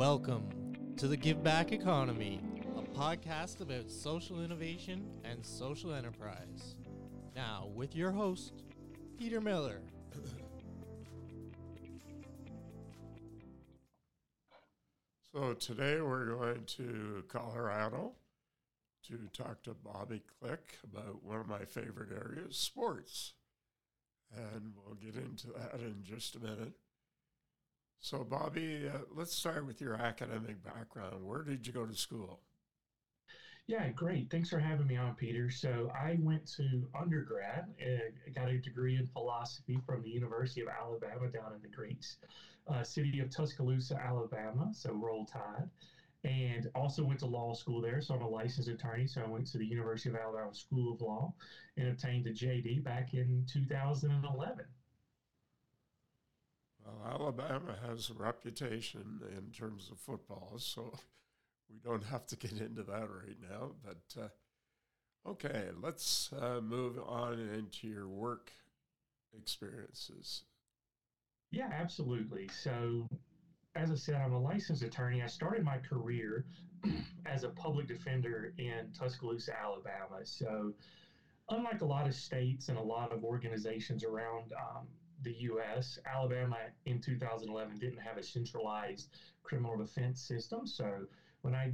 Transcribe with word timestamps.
Welcome 0.00 0.48
to 0.96 1.08
the 1.08 1.16
Give 1.18 1.42
Back 1.44 1.72
Economy, 1.72 2.40
a 2.74 2.80
podcast 2.80 3.60
about 3.60 3.90
social 3.90 4.42
innovation 4.42 5.06
and 5.24 5.44
social 5.44 5.92
enterprise. 5.92 6.74
Now, 7.36 7.68
with 7.74 7.94
your 7.94 8.10
host, 8.10 8.62
Peter 9.18 9.42
Miller. 9.42 9.82
So 15.34 15.52
today 15.52 16.00
we're 16.00 16.34
going 16.34 16.64
to 16.78 17.22
Colorado 17.28 18.12
to 19.06 19.18
talk 19.34 19.62
to 19.64 19.74
Bobby 19.74 20.22
Click 20.40 20.78
about 20.82 21.22
one 21.22 21.40
of 21.40 21.46
my 21.46 21.66
favorite 21.66 22.08
areas, 22.10 22.56
sports. 22.56 23.34
And 24.34 24.72
we'll 24.74 24.94
get 24.94 25.16
into 25.16 25.48
that 25.48 25.78
in 25.80 26.02
just 26.02 26.36
a 26.36 26.40
minute. 26.40 26.72
So, 28.02 28.24
Bobby, 28.24 28.88
uh, 28.88 29.00
let's 29.14 29.36
start 29.36 29.66
with 29.66 29.80
your 29.80 29.94
academic 29.94 30.64
background. 30.64 31.22
Where 31.22 31.42
did 31.42 31.66
you 31.66 31.72
go 31.72 31.84
to 31.84 31.94
school? 31.94 32.40
Yeah, 33.66 33.90
great. 33.90 34.30
Thanks 34.30 34.48
for 34.48 34.58
having 34.58 34.86
me 34.86 34.96
on, 34.96 35.14
Peter. 35.14 35.50
So, 35.50 35.92
I 35.94 36.16
went 36.20 36.46
to 36.56 36.88
undergrad, 36.98 37.66
and 37.78 38.34
got 38.34 38.48
a 38.48 38.58
degree 38.58 38.96
in 38.96 39.06
philosophy 39.06 39.78
from 39.86 40.02
the 40.02 40.08
University 40.08 40.62
of 40.62 40.68
Alabama 40.68 41.28
down 41.28 41.52
in 41.54 41.60
the 41.60 41.68
great 41.68 42.06
uh, 42.66 42.82
city 42.82 43.20
of 43.20 43.30
Tuscaloosa, 43.30 44.00
Alabama. 44.02 44.70
So, 44.72 44.92
roll 44.92 45.26
tide. 45.26 45.68
And 46.24 46.68
also 46.74 47.04
went 47.04 47.20
to 47.20 47.26
law 47.26 47.52
school 47.52 47.82
there. 47.82 48.00
So, 48.00 48.14
I'm 48.14 48.22
a 48.22 48.28
licensed 48.28 48.70
attorney. 48.70 49.06
So, 49.06 49.20
I 49.20 49.28
went 49.28 49.46
to 49.48 49.58
the 49.58 49.66
University 49.66 50.08
of 50.08 50.16
Alabama 50.16 50.54
School 50.54 50.94
of 50.94 51.02
Law 51.02 51.34
and 51.76 51.88
obtained 51.88 52.26
a 52.26 52.32
JD 52.32 52.82
back 52.82 53.12
in 53.12 53.44
2011. 53.46 54.64
Well, 56.84 57.12
Alabama 57.12 57.76
has 57.88 58.10
a 58.10 58.14
reputation 58.14 59.20
in 59.36 59.52
terms 59.52 59.90
of 59.90 59.98
football, 59.98 60.54
so 60.58 60.92
we 61.70 61.78
don't 61.84 62.04
have 62.04 62.26
to 62.28 62.36
get 62.36 62.52
into 62.52 62.82
that 62.82 63.08
right 63.10 63.36
now. 63.50 63.72
But 63.84 64.22
uh, 64.22 64.28
okay, 65.30 65.68
let's 65.80 66.30
uh, 66.32 66.60
move 66.60 66.98
on 67.06 67.38
into 67.38 67.88
your 67.88 68.08
work 68.08 68.50
experiences. 69.36 70.42
Yeah, 71.50 71.70
absolutely. 71.72 72.48
So, 72.48 73.08
as 73.74 73.90
I 73.90 73.94
said, 73.94 74.16
I'm 74.16 74.32
a 74.32 74.40
licensed 74.40 74.82
attorney. 74.82 75.22
I 75.22 75.26
started 75.26 75.64
my 75.64 75.78
career 75.78 76.44
as 77.26 77.44
a 77.44 77.48
public 77.48 77.88
defender 77.88 78.52
in 78.58 78.88
Tuscaloosa, 78.96 79.52
Alabama. 79.60 80.24
So, 80.24 80.72
unlike 81.48 81.80
a 81.80 81.84
lot 81.84 82.06
of 82.06 82.14
states 82.14 82.68
and 82.68 82.78
a 82.78 82.82
lot 82.82 83.12
of 83.12 83.24
organizations 83.24 84.04
around 84.04 84.52
um, 84.52 84.86
the 85.22 85.32
U.S. 85.32 85.98
Alabama 86.06 86.56
in 86.86 87.00
2011 87.00 87.78
didn't 87.78 87.98
have 87.98 88.18
a 88.18 88.22
centralized 88.22 89.08
criminal 89.42 89.76
defense 89.76 90.20
system. 90.20 90.66
So 90.66 91.06
when 91.42 91.54
I, 91.54 91.72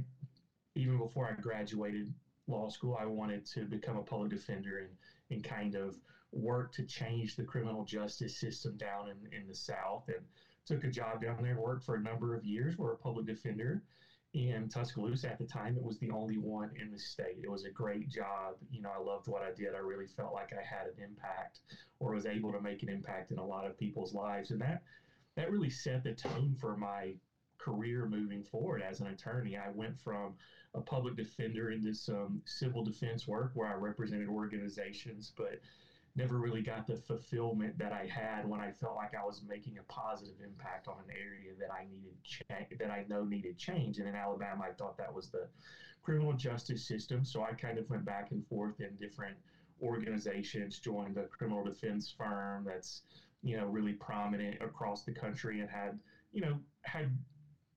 even 0.75 0.97
before 0.97 1.27
I 1.27 1.41
graduated 1.41 2.13
law 2.47 2.69
school, 2.69 2.97
I 2.99 3.05
wanted 3.05 3.45
to 3.47 3.65
become 3.65 3.97
a 3.97 4.03
public 4.03 4.31
defender 4.31 4.79
and, 4.79 4.89
and 5.31 5.43
kind 5.43 5.75
of 5.75 5.97
work 6.31 6.73
to 6.73 6.83
change 6.83 7.35
the 7.35 7.43
criminal 7.43 7.83
justice 7.83 8.37
system 8.37 8.75
down 8.77 9.09
in, 9.09 9.37
in 9.37 9.47
the 9.47 9.55
South. 9.55 10.03
And 10.07 10.23
took 10.65 10.83
a 10.83 10.89
job 10.89 11.21
down 11.21 11.41
there, 11.41 11.57
worked 11.57 11.85
for 11.85 11.95
a 11.95 12.01
number 12.01 12.35
of 12.35 12.43
years, 12.43 12.77
were 12.77 12.91
a 12.91 12.97
public 12.97 13.25
defender 13.25 13.81
in 14.37 14.69
Tuscaloosa 14.69 15.31
at 15.31 15.39
the 15.39 15.45
time. 15.45 15.75
It 15.75 15.83
was 15.83 15.97
the 15.97 16.11
only 16.11 16.37
one 16.37 16.71
in 16.79 16.91
the 16.91 16.99
state. 16.99 17.37
It 17.43 17.49
was 17.49 17.65
a 17.65 17.71
great 17.71 18.09
job. 18.09 18.55
You 18.71 18.81
know, 18.81 18.91
I 18.95 19.01
loved 19.01 19.27
what 19.27 19.41
I 19.41 19.51
did. 19.51 19.73
I 19.75 19.79
really 19.79 20.05
felt 20.05 20.33
like 20.33 20.53
I 20.53 20.63
had 20.63 20.87
an 20.87 21.03
impact 21.03 21.61
or 21.99 22.13
was 22.13 22.25
able 22.25 22.51
to 22.51 22.61
make 22.61 22.83
an 22.83 22.89
impact 22.89 23.31
in 23.31 23.39
a 23.39 23.45
lot 23.45 23.65
of 23.65 23.77
people's 23.77 24.13
lives. 24.13 24.51
And 24.51 24.61
that 24.61 24.81
that 25.35 25.51
really 25.51 25.69
set 25.69 26.03
the 26.03 26.11
tone 26.11 26.55
for 26.59 26.75
my 26.75 27.13
career 27.57 28.05
moving 28.05 28.43
forward 28.43 28.81
as 28.81 28.99
an 28.99 29.07
attorney. 29.07 29.57
I 29.57 29.69
went 29.69 29.99
from 29.99 30.35
a 30.73 30.81
public 30.81 31.15
defender 31.15 31.71
into 31.71 31.93
some 31.93 32.41
civil 32.45 32.83
defense 32.83 33.27
work 33.27 33.51
where 33.53 33.67
I 33.67 33.73
represented 33.73 34.29
organizations, 34.29 35.31
but 35.35 35.59
never 36.17 36.39
really 36.39 36.61
got 36.61 36.87
the 36.87 36.95
fulfillment 36.95 37.77
that 37.77 37.93
I 37.93 38.05
had 38.05 38.47
when 38.49 38.59
I 38.59 38.71
felt 38.71 38.95
like 38.95 39.13
I 39.13 39.23
was 39.23 39.43
making 39.47 39.77
a 39.77 39.83
positive 39.83 40.35
impact 40.43 40.87
on 40.87 40.95
an 40.97 41.15
area 41.15 41.53
that 41.59 41.71
I 41.71 41.85
needed 41.85 42.79
that 42.79 42.89
I 42.89 43.05
know 43.07 43.23
needed 43.23 43.57
change. 43.57 43.99
And 43.99 44.07
in 44.07 44.15
Alabama, 44.15 44.63
I 44.63 44.71
thought 44.71 44.97
that 44.97 45.13
was 45.13 45.29
the 45.29 45.47
criminal 46.01 46.33
justice 46.33 46.87
system. 46.87 47.23
So 47.23 47.43
I 47.43 47.53
kind 47.53 47.77
of 47.77 47.89
went 47.89 48.03
back 48.03 48.31
and 48.31 48.45
forth 48.47 48.79
in 48.79 48.95
different 48.95 49.37
organizations, 49.81 50.79
joined 50.79 51.17
a 51.17 51.27
criminal 51.27 51.63
defense 51.63 52.13
firm 52.17 52.63
that's 52.65 53.03
you 53.43 53.55
know 53.55 53.67
really 53.67 53.93
prominent 53.93 54.57
across 54.61 55.03
the 55.03 55.11
country, 55.11 55.59
and 55.61 55.69
had 55.69 55.99
you 56.31 56.41
know 56.41 56.59
had 56.81 57.15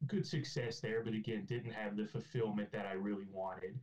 good 0.06 0.26
success 0.26 0.80
there, 0.80 1.02
but 1.02 1.12
again 1.12 1.44
didn't 1.46 1.72
have 1.72 1.96
the 1.96 2.06
fulfillment 2.06 2.72
that 2.72 2.86
I 2.86 2.92
really 2.92 3.26
wanted. 3.30 3.78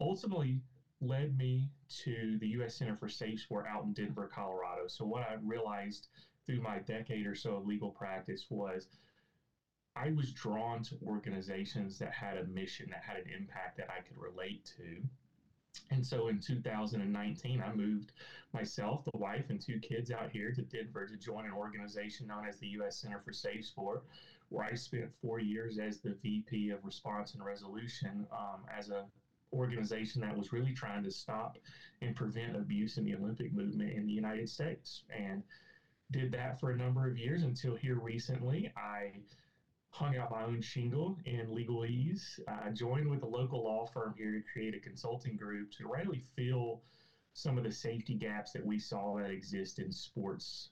Ultimately, 0.00 0.62
led 1.00 1.36
me 1.36 1.68
to 2.04 2.38
the 2.38 2.48
U.S. 2.48 2.76
Center 2.76 2.96
for 2.96 3.08
Safe 3.08 3.40
Sport 3.40 3.66
out 3.68 3.84
in 3.84 3.92
Denver, 3.92 4.30
Colorado. 4.32 4.86
So 4.86 5.04
what 5.04 5.22
I 5.22 5.34
realized 5.42 6.08
through 6.46 6.60
my 6.60 6.78
decade 6.78 7.26
or 7.26 7.34
so 7.34 7.56
of 7.56 7.66
legal 7.66 7.90
practice 7.90 8.46
was 8.50 8.86
I 9.94 10.10
was 10.10 10.32
drawn 10.32 10.82
to 10.84 10.96
organizations 11.06 11.98
that 11.98 12.12
had 12.12 12.38
a 12.38 12.44
mission 12.44 12.88
that 12.90 13.02
had 13.02 13.18
an 13.18 13.32
impact 13.36 13.76
that 13.76 13.90
I 13.90 14.00
could 14.00 14.16
relate 14.16 14.70
to. 14.78 15.02
And 15.90 16.06
so 16.06 16.28
in 16.28 16.40
2019, 16.40 17.62
I 17.62 17.72
moved 17.72 18.12
myself, 18.52 19.04
the 19.04 19.18
wife, 19.18 19.50
and 19.50 19.60
two 19.60 19.78
kids 19.78 20.10
out 20.10 20.30
here 20.30 20.52
to 20.52 20.62
Denver 20.62 21.06
to 21.06 21.16
join 21.16 21.44
an 21.44 21.52
organization 21.52 22.26
known 22.26 22.46
as 22.46 22.58
the 22.58 22.68
U.S. 22.68 22.96
Center 22.96 23.20
for 23.24 23.32
Safe 23.32 23.66
Sport, 23.66 24.04
where 24.48 24.64
I 24.64 24.74
spent 24.74 25.10
four 25.20 25.38
years 25.38 25.78
as 25.78 26.00
the 26.00 26.14
VP 26.22 26.70
of 26.70 26.84
Response 26.84 27.34
and 27.34 27.44
Resolution 27.44 28.26
um, 28.32 28.62
as 28.74 28.90
a 28.90 29.04
organization 29.52 30.20
that 30.22 30.36
was 30.36 30.52
really 30.52 30.72
trying 30.72 31.02
to 31.04 31.10
stop 31.10 31.58
and 32.00 32.16
prevent 32.16 32.56
abuse 32.56 32.96
in 32.96 33.04
the 33.04 33.14
Olympic 33.14 33.52
movement 33.52 33.92
in 33.92 34.06
the 34.06 34.12
United 34.12 34.48
States. 34.48 35.02
And 35.10 35.42
did 36.10 36.32
that 36.32 36.60
for 36.60 36.70
a 36.70 36.76
number 36.76 37.06
of 37.08 37.16
years 37.16 37.42
until 37.42 37.74
here 37.74 37.96
recently 37.96 38.70
I 38.76 39.12
hung 39.90 40.16
out 40.16 40.30
my 40.30 40.42
own 40.42 40.60
shingle 40.60 41.16
in 41.26 41.48
legalese. 41.48 42.38
I 42.48 42.70
joined 42.70 43.08
with 43.08 43.22
a 43.22 43.26
local 43.26 43.62
law 43.62 43.86
firm 43.92 44.14
here 44.16 44.32
to 44.32 44.40
create 44.52 44.74
a 44.74 44.78
consulting 44.78 45.36
group 45.36 45.70
to 45.72 45.88
really 45.88 46.22
fill 46.34 46.80
some 47.34 47.56
of 47.56 47.64
the 47.64 47.70
safety 47.70 48.14
gaps 48.14 48.52
that 48.52 48.64
we 48.64 48.78
saw 48.78 49.16
that 49.16 49.30
exist 49.30 49.78
in 49.78 49.90
sports 49.90 50.70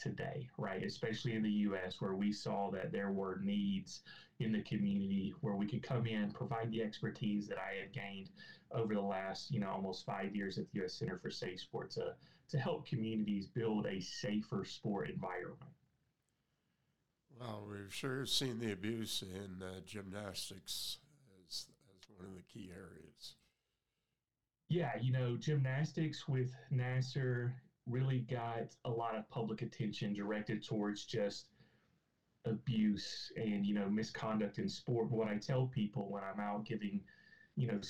today, 0.00 0.48
right? 0.58 0.82
Especially 0.82 1.34
in 1.34 1.42
the 1.42 1.50
US, 1.50 2.00
where 2.00 2.14
we 2.14 2.32
saw 2.32 2.70
that 2.70 2.92
there 2.92 3.12
were 3.12 3.40
needs 3.42 4.00
in 4.38 4.52
the 4.52 4.62
community 4.62 5.34
where 5.40 5.54
we 5.54 5.66
could 5.66 5.82
come 5.82 6.06
in, 6.06 6.32
provide 6.32 6.70
the 6.70 6.82
expertise 6.82 7.46
that 7.48 7.58
I 7.58 7.80
had 7.80 7.92
gained 7.92 8.30
over 8.72 8.94
the 8.94 9.00
last, 9.00 9.50
you 9.50 9.60
know, 9.60 9.70
almost 9.70 10.06
five 10.06 10.34
years 10.34 10.58
at 10.58 10.64
the 10.72 10.84
US 10.84 10.94
Center 10.94 11.18
for 11.18 11.30
Safe 11.30 11.60
Sport 11.60 11.90
to, 11.92 12.14
to 12.48 12.58
help 12.58 12.86
communities 12.86 13.46
build 13.46 13.86
a 13.86 14.00
safer 14.00 14.64
sport 14.64 15.10
environment. 15.10 15.70
Well, 17.38 17.66
we've 17.70 17.92
sure 17.92 18.26
seen 18.26 18.58
the 18.58 18.72
abuse 18.72 19.22
in 19.22 19.62
uh, 19.62 19.80
gymnastics 19.86 20.98
as, 21.48 21.66
as 21.96 22.10
one 22.16 22.28
of 22.28 22.34
the 22.34 22.42
key 22.42 22.70
areas. 22.70 23.34
Yeah, 24.68 24.92
you 25.00 25.10
know, 25.10 25.36
gymnastics 25.36 26.28
with 26.28 26.54
Nassar 26.72 27.52
really 27.90 28.20
got 28.30 28.74
a 28.84 28.90
lot 28.90 29.16
of 29.16 29.28
public 29.28 29.62
attention 29.62 30.14
directed 30.14 30.64
towards 30.64 31.04
just 31.04 31.46
abuse 32.46 33.30
and 33.36 33.66
you 33.66 33.74
know 33.74 33.88
misconduct 33.88 34.58
in 34.58 34.68
sport. 34.68 35.10
But 35.10 35.16
what 35.16 35.28
I 35.28 35.36
tell 35.36 35.66
people 35.66 36.10
when 36.10 36.22
I'm 36.22 36.40
out 36.40 36.64
giving, 36.64 37.02
you 37.56 37.66
know, 37.66 37.80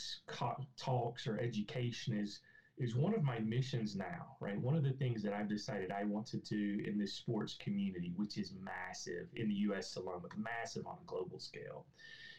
talks 0.76 1.26
or 1.26 1.38
education 1.38 2.18
is 2.18 2.40
is 2.78 2.96
one 2.96 3.14
of 3.14 3.22
my 3.22 3.38
missions 3.40 3.94
now, 3.94 4.36
right? 4.40 4.58
One 4.58 4.74
of 4.74 4.82
the 4.82 4.92
things 4.92 5.22
that 5.22 5.34
I've 5.34 5.50
decided 5.50 5.90
I 5.90 6.04
want 6.04 6.26
to 6.28 6.38
do 6.38 6.82
in 6.86 6.96
this 6.98 7.12
sports 7.12 7.54
community, 7.60 8.14
which 8.16 8.38
is 8.38 8.54
massive 8.58 9.26
in 9.34 9.48
the 9.48 9.54
US 9.54 9.96
alone, 9.96 10.20
but 10.22 10.36
massive 10.38 10.86
on 10.86 10.96
a 11.00 11.06
global 11.06 11.38
scale, 11.38 11.84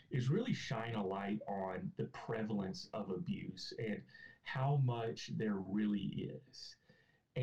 is 0.10 0.30
really 0.30 0.54
shine 0.54 0.96
a 0.96 1.06
light 1.06 1.40
on 1.48 1.92
the 1.98 2.06
prevalence 2.06 2.90
of 2.94 3.12
abuse 3.12 3.72
and 3.78 4.02
how 4.44 4.81
much 4.84 5.30
there 5.38 5.57
really 5.57 6.31
is. 6.50 6.75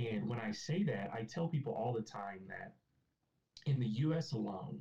And 0.07 0.29
when 0.29 0.39
I 0.39 0.53
say 0.53 0.85
that, 0.85 1.11
I 1.13 1.23
tell 1.23 1.49
people 1.49 1.73
all 1.73 1.93
the 1.93 2.01
time 2.03 2.41
that 2.49 2.73
in 3.67 3.81
the 3.81 3.87
US 4.07 4.33
alone, 4.33 4.79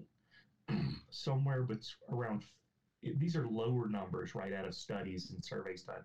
somewhere 1.09 1.63
but 1.63 1.79
around 2.09 2.43
these 3.01 3.35
are 3.35 3.47
lower 3.47 3.87
numbers 3.87 4.35
right 4.35 4.53
out 4.53 4.65
of 4.65 4.75
studies 4.75 5.31
and 5.31 5.43
surveys 5.43 5.83
done. 5.83 6.01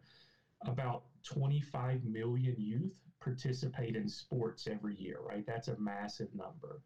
About 0.67 1.03
25 1.25 2.05
million 2.05 2.55
youth 2.59 2.97
participate 3.21 3.97
in 3.97 4.09
sports 4.09 4.67
every 4.67 4.95
year 4.95 5.17
right? 5.21 5.45
That's 5.47 5.69
a 5.69 5.77
massive 5.77 6.29
number. 6.35 6.81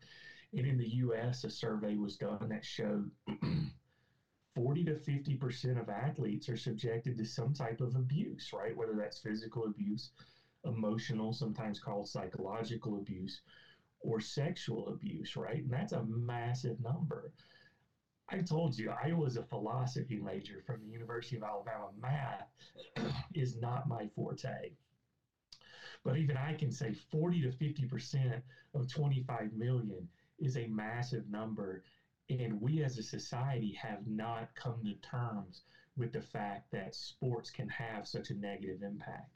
And 0.52 0.66
in 0.66 0.78
the 0.78 0.86
us 0.86 1.44
a 1.44 1.50
survey 1.50 1.96
was 1.96 2.16
done 2.16 2.48
that 2.48 2.64
showed 2.64 3.10
40 4.54 4.84
to 4.84 4.94
50 4.96 5.34
percent 5.34 5.78
of 5.78 5.88
athletes 5.88 6.48
are 6.48 6.56
subjected 6.56 7.16
to 7.18 7.24
some 7.24 7.52
type 7.52 7.80
of 7.80 7.94
abuse 7.94 8.50
right? 8.52 8.76
Whether 8.76 8.96
that's 8.96 9.18
physical 9.18 9.66
abuse 9.66 10.10
emotional, 10.66 11.32
sometimes 11.32 11.78
called 11.78 12.08
psychological 12.08 12.96
abuse, 12.96 13.40
or 14.00 14.20
sexual 14.20 14.88
abuse, 14.88 15.36
right? 15.36 15.62
And 15.62 15.72
that's 15.72 15.92
a 15.92 16.02
massive 16.02 16.78
number. 16.80 17.32
I 18.28 18.38
told 18.40 18.76
you 18.76 18.90
I 18.90 19.12
was 19.12 19.36
a 19.36 19.42
philosophy 19.42 20.18
major 20.18 20.62
from 20.66 20.80
the 20.80 20.88
University 20.88 21.36
of 21.36 21.44
Alabama. 21.44 21.88
Math 22.00 22.46
is 23.34 23.54
not 23.54 23.88
my 23.88 24.06
forte. 24.14 24.72
But 26.04 26.16
even 26.16 26.36
I 26.36 26.52
can 26.52 26.70
say 26.70 26.92
40 26.92 27.42
to 27.42 27.48
50% 27.48 28.40
of 28.74 28.88
25 28.88 29.52
million 29.52 30.08
is 30.38 30.56
a 30.56 30.66
massive 30.66 31.28
number. 31.28 31.82
And 32.28 32.60
we 32.60 32.82
as 32.82 32.98
a 32.98 33.02
society 33.02 33.72
have 33.80 34.06
not 34.06 34.54
come 34.54 34.84
to 34.84 34.94
terms 35.08 35.62
with 35.96 36.12
the 36.12 36.20
fact 36.20 36.70
that 36.72 36.94
sports 36.94 37.50
can 37.50 37.68
have 37.68 38.06
such 38.06 38.30
a 38.30 38.34
negative 38.34 38.82
impact. 38.82 39.35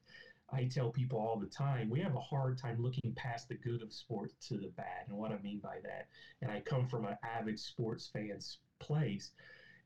I 0.52 0.64
tell 0.64 0.90
people 0.90 1.18
all 1.18 1.38
the 1.38 1.46
time, 1.46 1.88
we 1.90 2.00
have 2.00 2.14
a 2.14 2.20
hard 2.20 2.58
time 2.58 2.82
looking 2.82 3.14
past 3.14 3.48
the 3.48 3.54
good 3.54 3.82
of 3.82 3.92
sports 3.92 4.34
to 4.48 4.54
the 4.54 4.68
bad. 4.76 5.06
And 5.08 5.16
what 5.16 5.32
I 5.32 5.38
mean 5.42 5.60
by 5.60 5.76
that, 5.82 6.08
and 6.42 6.50
I 6.50 6.60
come 6.60 6.86
from 6.86 7.04
an 7.04 7.16
avid 7.22 7.58
sports 7.58 8.10
fan's 8.12 8.58
place, 8.80 9.30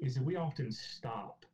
is 0.00 0.14
that 0.14 0.24
we 0.24 0.36
often 0.36 0.72
stop 0.72 1.44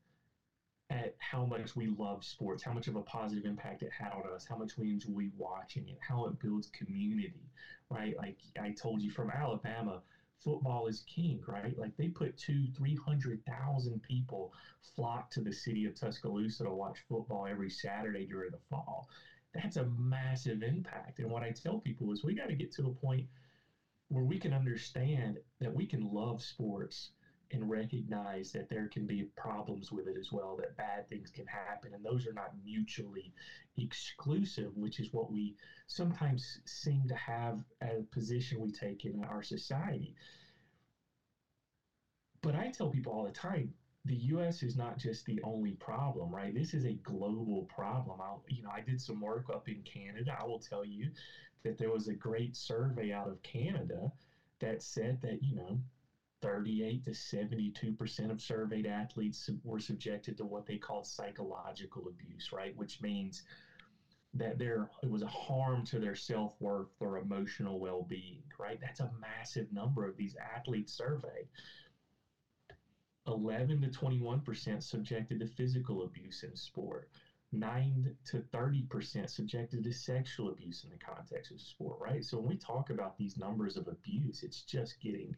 at 0.91 1.15
how 1.19 1.45
much 1.45 1.77
we 1.77 1.87
love 1.87 2.25
sports, 2.25 2.63
how 2.63 2.73
much 2.73 2.89
of 2.89 2.97
a 2.97 3.03
positive 3.03 3.45
impact 3.45 3.83
it 3.83 3.91
had 3.97 4.13
on 4.13 4.23
us, 4.35 4.45
how 4.45 4.57
much 4.57 4.77
we 4.77 4.91
enjoy 4.91 5.29
watching 5.37 5.89
it, 5.89 5.99
how 6.07 6.25
it 6.27 6.39
builds 6.41 6.69
community, 6.71 7.49
right? 7.91 8.17
Like 8.17 8.39
I 8.61 8.71
told 8.71 9.01
you 9.01 9.11
from 9.11 9.31
Alabama, 9.31 10.03
football 10.43 10.87
is 10.87 11.03
king, 11.07 11.41
right? 11.47 11.77
Like 11.79 11.93
they 11.97 12.09
put 12.09 12.37
two, 12.37 12.67
300,000 12.77 14.03
people 14.03 14.53
flock 14.97 15.31
to 15.31 15.41
the 15.41 15.53
city 15.53 15.85
of 15.85 15.95
Tuscaloosa 15.95 16.65
to 16.65 16.71
watch 16.71 16.99
football 17.09 17.47
every 17.47 17.69
Saturday 17.69 18.25
during 18.25 18.51
the 18.51 18.59
fall. 18.69 19.07
That's 19.55 19.77
a 19.77 19.85
massive 19.85 20.63
impact. 20.63 21.19
And 21.19 21.31
what 21.31 21.43
I 21.43 21.51
tell 21.51 21.79
people 21.79 22.13
is 22.13 22.23
we 22.23 22.35
got 22.35 22.49
to 22.49 22.55
get 22.55 22.71
to 22.73 22.87
a 22.87 22.91
point 22.91 23.27
where 24.09 24.25
we 24.25 24.39
can 24.39 24.53
understand 24.53 25.39
that 25.61 25.73
we 25.73 25.87
can 25.87 26.01
love 26.01 26.43
sports 26.43 27.11
and 27.53 27.69
recognize 27.69 28.53
that 28.53 28.69
there 28.69 28.89
can 28.89 29.07
be 29.07 29.25
problems 29.37 29.91
with 29.91 30.07
it 30.07 30.17
as 30.19 30.31
well, 30.31 30.57
that 30.57 30.77
bad 30.77 31.09
things 31.09 31.31
can 31.31 31.47
happen. 31.47 31.95
And 31.95 32.05
those 32.05 32.27
are 32.27 32.33
not 32.33 32.53
mutually 32.65 33.33
exclusive, 33.77 34.77
which 34.77 35.01
is 35.01 35.13
what 35.13 35.31
we 35.31 35.57
sometimes 35.87 36.59
seem 36.65 37.09
to 37.09 37.15
have 37.15 37.59
a 37.83 38.03
position 38.13 38.61
we 38.61 38.71
take 38.71 39.05
in 39.05 39.25
our 39.25 39.43
society. 39.43 40.15
But 42.43 42.55
I 42.55 42.69
tell 42.69 42.89
people 42.89 43.13
all 43.13 43.25
the 43.25 43.33
time, 43.33 43.75
the 44.07 44.17
U.S. 44.17 44.63
is 44.63 44.77
not 44.77 44.97
just 44.97 45.27
the 45.27 45.41
only 45.43 45.73
problem, 45.75 46.35
right? 46.35 46.55
This 46.55 46.73
is 46.73 46.85
a 46.85 46.95
global 46.95 47.65
problem. 47.65 48.21
I'll, 48.21 48.43
you 48.49 48.63
know, 48.63 48.71
I 48.73 48.81
did 48.81 49.01
some 49.01 49.21
work 49.21 49.51
up 49.53 49.69
in 49.69 49.83
Canada. 49.83 50.37
I 50.41 50.45
will 50.45 50.59
tell 50.59 50.85
you 50.85 51.11
that 51.65 51.77
there 51.77 51.91
was 51.91 52.09
a 52.09 52.15
great 52.15 52.57
survey 52.57 53.13
out 53.13 53.29
of 53.29 53.43
Canada 53.43 54.11
that 54.61 54.83
said 54.83 55.21
that, 55.21 55.43
you 55.43 55.55
know, 55.55 55.79
38 56.43 57.05
to 57.05 57.11
72% 57.11 58.31
of 58.31 58.41
surveyed 58.41 58.87
athletes 58.87 59.51
were 59.65 59.81
subjected 59.81 60.37
to 60.39 60.45
what 60.45 60.67
they 60.67 60.79
call 60.79 61.05
psychological 61.05 62.09
abuse, 62.09 62.53
right? 62.53 62.77
Which 62.77 63.01
means 63.01 63.43
that 64.35 64.59
there 64.59 64.89
it 65.03 65.11
was 65.11 65.23
a 65.23 65.27
harm 65.27 65.85
to 65.87 65.99
their 65.99 66.15
self-worth 66.15 66.89
or 67.01 67.19
emotional 67.19 67.81
well-being, 67.81 68.43
right? 68.59 68.79
That's 68.81 69.01
a 69.01 69.11
massive 69.21 69.67
number 69.73 70.07
of 70.07 70.17
these 70.17 70.37
athletes 70.57 70.93
surveyed. 70.93 71.49
11 73.27 73.83
to 73.83 73.89
21% 73.89 74.83
subjected 74.83 75.41
to 75.41 75.47
physical 75.47 76.05
abuse 76.05 76.43
in 76.43 76.57
sport. 76.57 77.09
9 77.53 78.15
to 78.27 78.39
30% 78.55 79.29
subjected 79.29 79.83
to 79.83 79.93
sexual 79.93 80.51
abuse 80.51 80.85
in 80.85 80.91
the 80.91 80.97
context 80.97 81.51
of 81.51 81.61
sport, 81.61 81.99
right? 82.01 82.25
So 82.25 82.39
when 82.39 82.49
we 82.51 82.57
talk 82.57 82.91
about 82.91 83.19
these 83.19 83.37
numbers 83.37 83.77
of 83.77 83.89
abuse, 83.89 84.43
it's 84.45 84.63
just 84.63 85.01
getting 85.01 85.35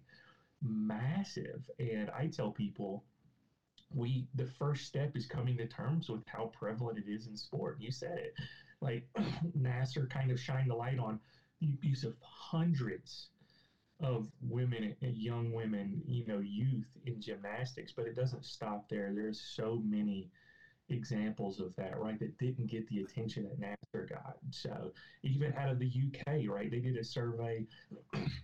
massive. 0.63 1.69
And 1.79 2.11
I 2.11 2.29
tell 2.29 2.51
people, 2.51 3.05
we 3.95 4.27
the 4.35 4.47
first 4.47 4.87
step 4.87 5.17
is 5.17 5.27
coming 5.27 5.57
to 5.59 5.67
terms 5.67 6.09
with 6.09 6.23
how 6.27 6.47
prevalent 6.47 6.99
it 6.99 7.11
is 7.11 7.27
in 7.27 7.37
sport. 7.37 7.77
You 7.81 7.91
said 7.91 8.19
it. 8.19 8.35
Like 8.81 9.05
Nassar 9.59 10.09
kind 10.09 10.31
of 10.31 10.41
shined 10.41 10.71
the 10.71 10.75
light 10.75 10.99
on 10.99 11.19
the 11.61 11.73
abuse 11.73 12.05
of 12.05 12.15
hundreds 12.21 13.29
of 14.01 14.29
women, 14.41 14.95
eh, 15.03 15.11
young 15.15 15.53
women, 15.53 16.03
you 16.07 16.27
know, 16.27 16.41
youth 16.41 16.89
in 17.07 17.21
gymnastics, 17.21 17.93
but 17.95 18.07
it 18.07 18.17
doesn't 18.17 18.45
stop 18.45 18.89
there. 18.89 19.13
There's 19.15 19.41
so 19.41 19.81
many 19.85 20.31
examples 20.93 21.61
of 21.61 21.75
that, 21.77 21.99
right, 21.99 22.19
that 22.19 22.39
didn't 22.39 22.71
get 22.71 22.87
the 22.89 23.01
attention 23.01 23.45
that 23.45 23.61
Nassar 23.61 24.09
got. 24.09 24.37
So 24.51 24.93
even 25.23 25.53
out 25.55 25.71
of 25.71 25.79
the 25.79 25.91
UK, 25.91 26.49
right, 26.49 26.71
they 26.71 26.81
did 26.81 26.97
a 26.97 27.05
survey 27.05 27.67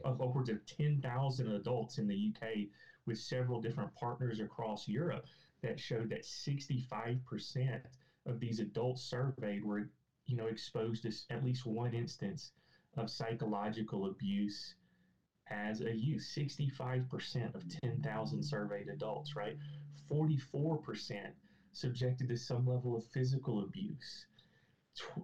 of 0.04 0.20
upwards 0.20 0.48
of 0.48 0.64
10,000 0.66 1.52
adults 1.52 1.98
in 1.98 2.08
the 2.08 2.32
UK 2.34 2.68
with 3.06 3.18
several 3.18 3.60
different 3.60 3.94
partners 3.94 4.40
across 4.40 4.88
Europe 4.88 5.26
that 5.62 5.80
showed 5.80 6.10
that 6.10 6.24
65% 6.24 7.80
of 8.26 8.40
these 8.40 8.60
adults 8.60 9.02
surveyed 9.02 9.64
were, 9.64 9.90
you 10.26 10.36
know, 10.36 10.46
exposed 10.46 11.02
to 11.02 11.12
at 11.30 11.44
least 11.44 11.66
one 11.66 11.94
instance 11.94 12.52
of 12.96 13.10
psychological 13.10 14.06
abuse 14.06 14.74
as 15.50 15.80
a 15.80 15.94
youth. 15.94 16.22
65% 16.22 17.54
of 17.54 17.62
10,000 17.82 18.42
surveyed 18.42 18.88
adults, 18.88 19.34
right? 19.34 19.56
44% 20.10 21.32
subjected 21.72 22.28
to 22.28 22.36
some 22.36 22.66
level 22.66 22.96
of 22.96 23.04
physical 23.06 23.62
abuse. 23.62 24.26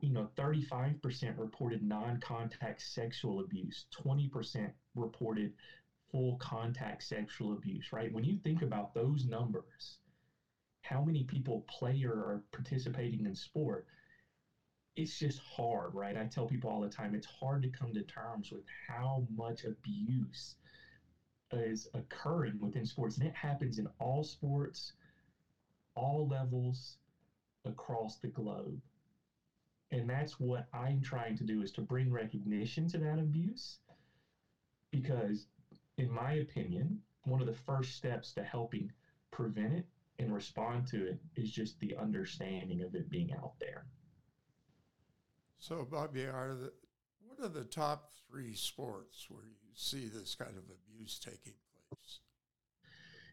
You 0.00 0.11
know, 0.11 0.29
35% 0.37 1.38
reported 1.38 1.82
non 1.82 2.20
contact 2.20 2.82
sexual 2.82 3.41
abuse, 3.41 3.87
20% 4.05 4.70
reported 4.94 5.52
full 6.12 6.37
contact 6.37 7.02
sexual 7.02 7.55
abuse, 7.55 7.93
right? 7.93 8.12
When 8.12 8.25
you 8.25 8.38
think 8.44 8.62
about 8.62 8.94
those 8.94 9.25
numbers, 9.25 9.99
how 10.82 11.02
many 11.02 11.25
people 11.25 11.64
play 11.69 12.05
or 12.05 12.12
are 12.12 12.43
participating 12.52 13.26
in 13.26 13.35
sport, 13.35 13.87
it's 14.96 15.19
just 15.19 15.41
hard, 15.41 15.93
right? 15.94 16.17
I 16.17 16.26
tell 16.26 16.46
people 16.46 16.70
all 16.70 16.81
the 16.81 16.88
time 16.88 17.14
it's 17.14 17.26
hard 17.26 17.62
to 17.62 17.69
come 17.69 17.93
to 17.94 18.02
terms 18.02 18.52
with 18.52 18.62
how 18.87 19.26
much 19.35 19.64
abuse 19.64 20.55
is 21.52 21.88
occurring 21.94 22.58
within 22.61 22.87
sports. 22.87 23.17
And 23.19 23.26
it 23.26 23.35
happens 23.35 23.79
in 23.79 23.88
all 23.99 24.23
sports 24.23 24.93
all 25.94 26.29
levels 26.29 26.96
across 27.65 28.17
the 28.17 28.29
globe. 28.29 28.81
And 29.91 30.08
that's 30.08 30.41
what 30.41 30.67
I'm 30.72 31.01
trying 31.03 31.36
to 31.39 31.44
do 31.44 31.63
is 31.63 31.70
to 31.72 31.81
bring 31.81 32.10
recognition 32.10 32.89
to 32.89 32.98
that 32.98 33.19
abuse 33.19 33.79
because 34.91 35.46
in 35.98 36.10
my 36.10 36.34
opinion, 36.34 37.01
one 37.24 37.41
of 37.41 37.46
the 37.46 37.55
first 37.55 37.96
steps 37.96 38.32
to 38.34 38.43
helping 38.43 38.91
prevent 39.31 39.72
it 39.72 39.86
and 40.19 40.34
respond 40.34 40.86
to 40.89 41.06
it 41.06 41.19
is 41.36 41.51
just 41.51 41.79
the 41.81 41.96
understanding 41.96 42.82
of 42.82 42.94
it 42.94 43.10
being 43.10 43.32
out 43.32 43.53
there. 43.60 43.86
So, 45.58 45.86
Bobby, 45.91 46.24
are 46.24 46.55
the, 46.55 46.72
what 47.27 47.44
are 47.44 47.48
the 47.48 47.65
top 47.65 48.10
three 48.29 48.55
sports 48.55 49.27
where 49.29 49.44
you 49.44 49.72
see 49.74 50.06
this 50.06 50.34
kind 50.34 50.56
of 50.56 50.65
abuse 50.65 51.19
taking 51.19 51.55
place? 51.89 52.20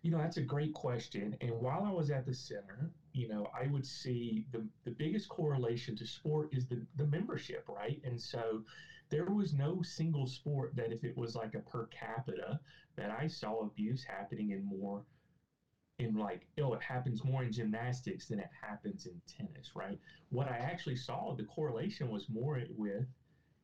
You 0.01 0.11
know, 0.11 0.17
that's 0.17 0.37
a 0.37 0.41
great 0.41 0.73
question. 0.73 1.35
And 1.41 1.51
while 1.59 1.83
I 1.83 1.91
was 1.91 2.09
at 2.09 2.25
the 2.25 2.33
center, 2.33 2.91
you 3.13 3.27
know, 3.27 3.47
I 3.53 3.67
would 3.67 3.85
see 3.85 4.45
the, 4.51 4.65
the 4.83 4.91
biggest 4.91 5.29
correlation 5.29 5.95
to 5.97 6.05
sport 6.05 6.49
is 6.51 6.65
the, 6.65 6.83
the 6.95 7.05
membership, 7.05 7.65
right? 7.67 8.01
And 8.03 8.19
so 8.19 8.63
there 9.09 9.25
was 9.25 9.53
no 9.53 9.81
single 9.83 10.25
sport 10.25 10.75
that 10.75 10.91
if 10.91 11.03
it 11.03 11.15
was 11.15 11.35
like 11.35 11.53
a 11.53 11.59
per 11.59 11.85
capita 11.87 12.59
that 12.95 13.11
I 13.11 13.27
saw 13.27 13.61
abuse 13.61 14.03
happening 14.03 14.51
in 14.51 14.63
more 14.63 15.03
in 15.99 16.15
like, 16.15 16.47
oh, 16.59 16.73
it 16.73 16.81
happens 16.81 17.23
more 17.23 17.43
in 17.43 17.51
gymnastics 17.51 18.27
than 18.27 18.39
it 18.39 18.49
happens 18.59 19.05
in 19.05 19.21
tennis, 19.27 19.71
right? 19.75 19.99
What 20.29 20.47
I 20.47 20.57
actually 20.57 20.95
saw, 20.95 21.35
the 21.35 21.43
correlation 21.43 22.09
was 22.09 22.27
more 22.27 22.59
with 22.75 23.05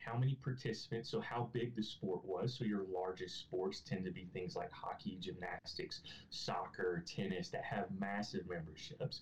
how 0.08 0.18
many 0.18 0.36
participants, 0.36 1.10
so 1.10 1.20
how 1.20 1.50
big 1.54 1.76
the 1.76 1.84
sport 1.84 2.24
was. 2.24 2.54
So 2.54 2.64
your 2.64 2.86
largest 2.94 3.40
sports 3.40 3.82
tend 3.82 4.06
to 4.06 4.12
be 4.12 4.28
things 4.34 4.56
like 4.56 4.72
hockey, 4.72 5.18
gymnastics, 5.20 6.02
soccer, 6.30 7.04
tennis 7.06 7.50
that 7.50 7.64
have 7.64 7.88
massive 8.00 8.48
memberships. 8.50 9.22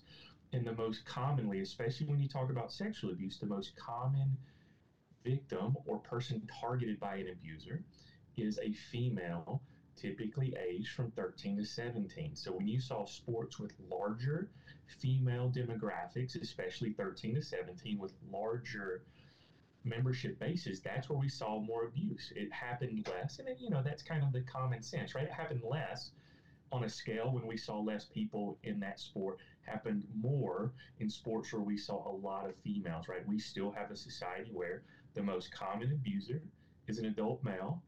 And 0.52 0.66
the 0.66 0.74
most 0.74 1.04
commonly, 1.04 1.60
especially 1.60 2.06
when 2.06 2.20
you 2.20 2.28
talk 2.28 2.50
about 2.50 2.72
sexual 2.72 3.10
abuse, 3.10 3.38
the 3.38 3.46
most 3.46 3.74
common 3.76 4.36
victim 5.24 5.76
or 5.86 5.98
person 5.98 6.48
targeted 6.60 7.00
by 7.00 7.16
an 7.16 7.28
abuser 7.28 7.82
is 8.36 8.58
a 8.62 8.72
female, 8.92 9.60
typically 9.96 10.54
aged 10.68 10.90
from 10.90 11.10
13 11.12 11.56
to 11.56 11.64
17. 11.64 12.36
So 12.36 12.52
when 12.52 12.68
you 12.68 12.80
saw 12.80 13.06
sports 13.06 13.58
with 13.58 13.72
larger 13.90 14.50
female 15.00 15.50
demographics, 15.54 16.40
especially 16.40 16.92
13 16.92 17.34
to 17.34 17.42
17, 17.42 17.98
with 17.98 18.12
larger 18.30 19.02
membership 19.86 20.38
bases, 20.38 20.80
that's 20.80 21.08
where 21.08 21.18
we 21.18 21.28
saw 21.28 21.60
more 21.60 21.84
abuse. 21.84 22.32
It 22.36 22.52
happened 22.52 23.08
less, 23.08 23.38
and 23.38 23.48
it, 23.48 23.58
you 23.60 23.70
know 23.70 23.82
that's 23.82 24.02
kind 24.02 24.22
of 24.22 24.32
the 24.32 24.42
common 24.42 24.82
sense, 24.82 25.14
right? 25.14 25.24
It 25.24 25.32
happened 25.32 25.62
less 25.62 26.10
on 26.72 26.84
a 26.84 26.88
scale 26.88 27.30
when 27.32 27.46
we 27.46 27.56
saw 27.56 27.78
less 27.78 28.06
people 28.06 28.58
in 28.64 28.80
that 28.80 28.98
sport. 29.00 29.38
Happened 29.62 30.04
more 30.14 30.72
in 31.00 31.10
sports 31.10 31.52
where 31.52 31.62
we 31.62 31.76
saw 31.76 32.08
a 32.10 32.14
lot 32.14 32.48
of 32.48 32.54
females, 32.64 33.08
right? 33.08 33.26
We 33.26 33.38
still 33.38 33.70
have 33.72 33.90
a 33.90 33.96
society 33.96 34.50
where 34.52 34.82
the 35.14 35.22
most 35.22 35.50
common 35.52 35.92
abuser 35.92 36.42
is 36.88 36.98
an 36.98 37.06
adult 37.06 37.42
male, 37.44 37.82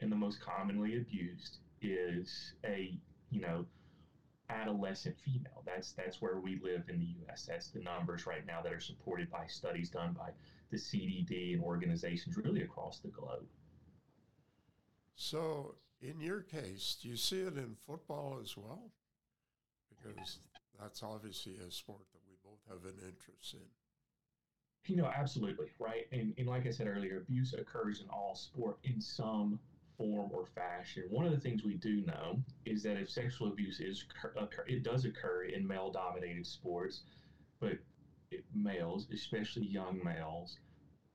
and 0.00 0.12
the 0.12 0.16
most 0.16 0.40
commonly 0.40 0.96
abused 0.96 1.58
is 1.80 2.52
a 2.64 2.98
you 3.30 3.40
know, 3.40 3.66
adolescent 4.50 5.16
female. 5.24 5.62
That's 5.64 5.92
that's 5.92 6.20
where 6.20 6.38
we 6.38 6.58
live 6.62 6.84
in 6.88 6.98
the 6.98 7.06
U.S. 7.22 7.44
That's 7.46 7.68
the 7.68 7.80
numbers 7.80 8.26
right 8.26 8.46
now 8.46 8.62
that 8.62 8.72
are 8.72 8.80
supported 8.80 9.30
by 9.30 9.46
studies 9.46 9.90
done 9.90 10.12
by 10.12 10.30
the 10.70 10.76
CDC 10.76 11.54
and 11.54 11.62
organizations 11.62 12.36
really 12.36 12.62
across 12.62 12.98
the 12.98 13.08
globe. 13.08 13.46
So, 15.14 15.74
in 16.00 16.20
your 16.20 16.42
case, 16.42 16.96
do 17.02 17.08
you 17.08 17.16
see 17.16 17.40
it 17.40 17.56
in 17.56 17.76
football 17.86 18.38
as 18.42 18.56
well? 18.56 18.92
Because 19.88 20.38
that's 20.80 21.02
obviously 21.02 21.54
a 21.66 21.70
sport 21.70 22.02
that 22.12 22.20
we 22.28 22.36
both 22.44 22.60
have 22.68 22.84
an 22.84 22.98
interest 23.04 23.54
in. 23.54 23.60
You 24.86 24.96
know, 25.02 25.10
absolutely, 25.14 25.66
right? 25.78 26.06
And, 26.12 26.32
and 26.38 26.46
like 26.46 26.66
I 26.66 26.70
said 26.70 26.86
earlier, 26.86 27.18
abuse 27.18 27.52
occurs 27.52 28.00
in 28.00 28.08
all 28.08 28.34
sport 28.34 28.78
in 28.84 29.00
some 29.00 29.58
form 29.98 30.30
or 30.32 30.46
fashion. 30.54 31.04
One 31.10 31.26
of 31.26 31.32
the 31.32 31.40
things 31.40 31.64
we 31.64 31.74
do 31.74 32.02
know 32.06 32.40
is 32.64 32.82
that 32.84 32.96
if 32.96 33.10
sexual 33.10 33.48
abuse 33.48 33.80
is 33.80 34.04
occur, 34.10 34.64
it 34.66 34.84
does 34.84 35.04
occur 35.04 35.44
in 35.44 35.66
male-dominated 35.66 36.46
sports, 36.46 37.02
but 37.60 37.72
males, 38.54 39.08
especially 39.12 39.66
young 39.66 40.00
males, 40.04 40.58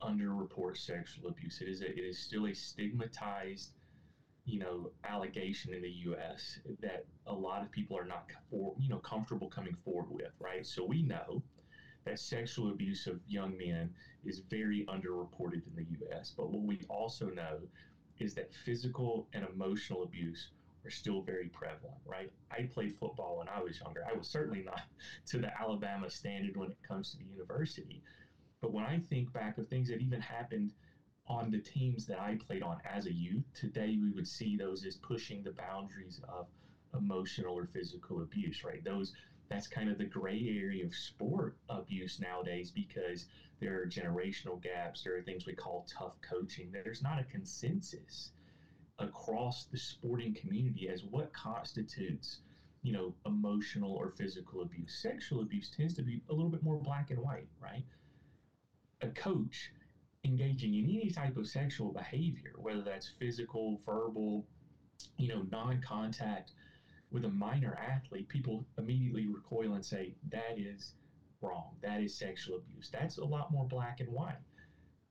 underreport 0.01 0.77
sexual 0.77 1.29
abuse. 1.29 1.61
It 1.61 1.69
is 1.69 1.81
a, 1.81 1.89
it 1.89 2.03
is 2.03 2.19
still 2.19 2.47
a 2.47 2.53
stigmatized, 2.53 3.71
you 4.45 4.59
know, 4.59 4.91
allegation 5.03 5.73
in 5.73 5.81
the 5.81 5.89
U.S. 5.89 6.59
that 6.81 7.05
a 7.27 7.33
lot 7.33 7.61
of 7.63 7.71
people 7.71 7.97
are 7.97 8.05
not 8.05 8.25
for, 8.49 8.73
you 8.79 8.89
know 8.89 8.99
comfortable 8.99 9.49
coming 9.49 9.75
forward 9.83 10.07
with. 10.09 10.31
Right. 10.39 10.65
So 10.65 10.83
we 10.85 11.03
know 11.03 11.41
that 12.05 12.19
sexual 12.19 12.69
abuse 12.69 13.07
of 13.07 13.19
young 13.27 13.57
men 13.57 13.89
is 14.25 14.39
very 14.49 14.85
underreported 14.89 15.61
in 15.67 15.75
the 15.75 15.85
U.S. 16.01 16.33
But 16.35 16.51
what 16.51 16.63
we 16.63 16.81
also 16.89 17.29
know 17.29 17.59
is 18.19 18.33
that 18.35 18.53
physical 18.65 19.27
and 19.33 19.45
emotional 19.45 20.03
abuse 20.03 20.49
are 20.85 20.89
still 20.89 21.21
very 21.21 21.47
prevalent, 21.47 21.97
right? 22.05 22.31
I 22.51 22.63
played 22.63 22.95
football 22.99 23.37
when 23.37 23.47
I 23.47 23.61
was 23.61 23.79
younger. 23.79 24.03
I 24.09 24.13
was 24.13 24.27
certainly 24.27 24.63
not 24.63 24.81
to 25.27 25.37
the 25.39 25.51
Alabama 25.59 26.09
standard 26.09 26.57
when 26.57 26.69
it 26.71 26.77
comes 26.87 27.11
to 27.11 27.17
the 27.17 27.25
university. 27.25 28.01
But 28.61 28.71
when 28.71 28.85
I 28.85 28.99
think 29.09 29.31
back 29.33 29.57
of 29.57 29.67
things 29.67 29.89
that 29.89 30.01
even 30.01 30.21
happened 30.21 30.71
on 31.27 31.51
the 31.51 31.59
teams 31.59 32.05
that 32.07 32.19
I 32.19 32.35
played 32.35 32.63
on 32.63 32.77
as 32.85 33.05
a 33.05 33.13
youth, 33.13 33.43
today 33.53 33.97
we 34.01 34.11
would 34.11 34.27
see 34.27 34.57
those 34.57 34.85
as 34.85 34.95
pushing 34.95 35.43
the 35.43 35.51
boundaries 35.51 36.19
of 36.27 36.47
emotional 36.93 37.57
or 37.57 37.65
physical 37.65 38.21
abuse, 38.21 38.63
right? 38.63 38.83
Those 38.83 39.13
that's 39.49 39.67
kind 39.67 39.89
of 39.89 39.97
the 39.97 40.05
gray 40.05 40.57
area 40.57 40.85
of 40.85 40.95
sport 40.95 41.55
abuse 41.69 42.19
nowadays 42.19 42.71
because 42.71 43.25
there 43.59 43.79
are 43.79 43.85
generational 43.85 44.61
gaps. 44.61 45.03
There 45.03 45.15
are 45.15 45.21
things 45.21 45.45
we 45.45 45.53
call 45.53 45.85
tough 45.87 46.13
coaching. 46.21 46.71
There's 46.71 47.01
not 47.01 47.19
a 47.19 47.23
consensus 47.23 48.31
across 49.03 49.65
the 49.65 49.77
sporting 49.77 50.33
community 50.33 50.89
as 50.89 51.03
what 51.03 51.33
constitutes, 51.33 52.39
you 52.81 52.91
know, 52.91 53.13
emotional 53.25 53.93
or 53.93 54.09
physical 54.17 54.61
abuse. 54.61 54.93
Sexual 55.01 55.41
abuse 55.41 55.69
tends 55.69 55.93
to 55.95 56.01
be 56.01 56.21
a 56.29 56.33
little 56.33 56.49
bit 56.49 56.63
more 56.63 56.77
black 56.77 57.11
and 57.11 57.19
white, 57.19 57.47
right? 57.61 57.83
A 59.01 59.07
coach 59.09 59.71
engaging 60.25 60.75
in 60.75 60.85
any 60.85 61.09
type 61.09 61.37
of 61.37 61.47
sexual 61.47 61.91
behavior, 61.91 62.53
whether 62.57 62.81
that's 62.81 63.11
physical, 63.19 63.79
verbal, 63.85 64.45
you 65.17 65.27
know, 65.27 65.45
non-contact 65.51 66.51
with 67.11 67.25
a 67.25 67.29
minor 67.29 67.77
athlete, 67.79 68.27
people 68.27 68.65
immediately 68.77 69.27
recoil 69.27 69.73
and 69.73 69.85
say, 69.85 70.15
that 70.31 70.57
is 70.57 70.93
wrong. 71.41 71.75
That 71.81 72.01
is 72.01 72.15
sexual 72.15 72.55
abuse. 72.55 72.89
That's 72.91 73.17
a 73.17 73.23
lot 73.23 73.51
more 73.51 73.65
black 73.65 73.99
and 73.99 74.09
white. 74.09 74.39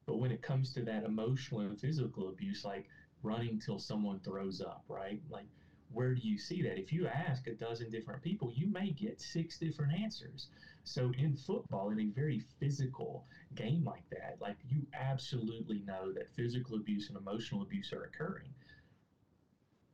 But 0.07 0.17
when 0.17 0.33
it 0.33 0.43
comes 0.43 0.73
to 0.73 0.83
that 0.83 1.05
emotional 1.05 1.61
and 1.61 1.79
physical 1.79 2.29
abuse, 2.29 2.65
like 2.65 2.89
running 3.23 3.59
till 3.59 3.79
someone 3.79 4.21
throws 4.21 4.61
up, 4.61 4.85
right? 4.89 5.21
Like, 5.31 5.47
where 5.93 6.15
do 6.15 6.23
you 6.23 6.39
see 6.39 6.63
that? 6.63 6.79
If 6.79 6.93
you 6.93 7.07
ask 7.07 7.47
a 7.47 7.53
dozen 7.53 7.91
different 7.91 8.23
people, 8.23 8.51
you 8.55 8.67
may 8.67 8.91
get 8.91 9.21
six 9.21 9.59
different 9.59 9.93
answers. 9.93 10.49
So, 10.85 11.13
in 11.19 11.35
football, 11.37 11.91
in 11.91 12.01
a 12.01 12.07
very 12.07 12.39
physical 12.39 13.27
game 13.55 13.85
like 13.85 14.09
that, 14.11 14.37
like 14.41 14.57
you 14.69 14.87
absolutely 14.95 15.81
know 15.81 16.13
that 16.13 16.35
physical 16.35 16.77
abuse 16.77 17.09
and 17.09 17.17
emotional 17.19 17.63
abuse 17.63 17.93
are 17.93 18.05
occurring 18.05 18.55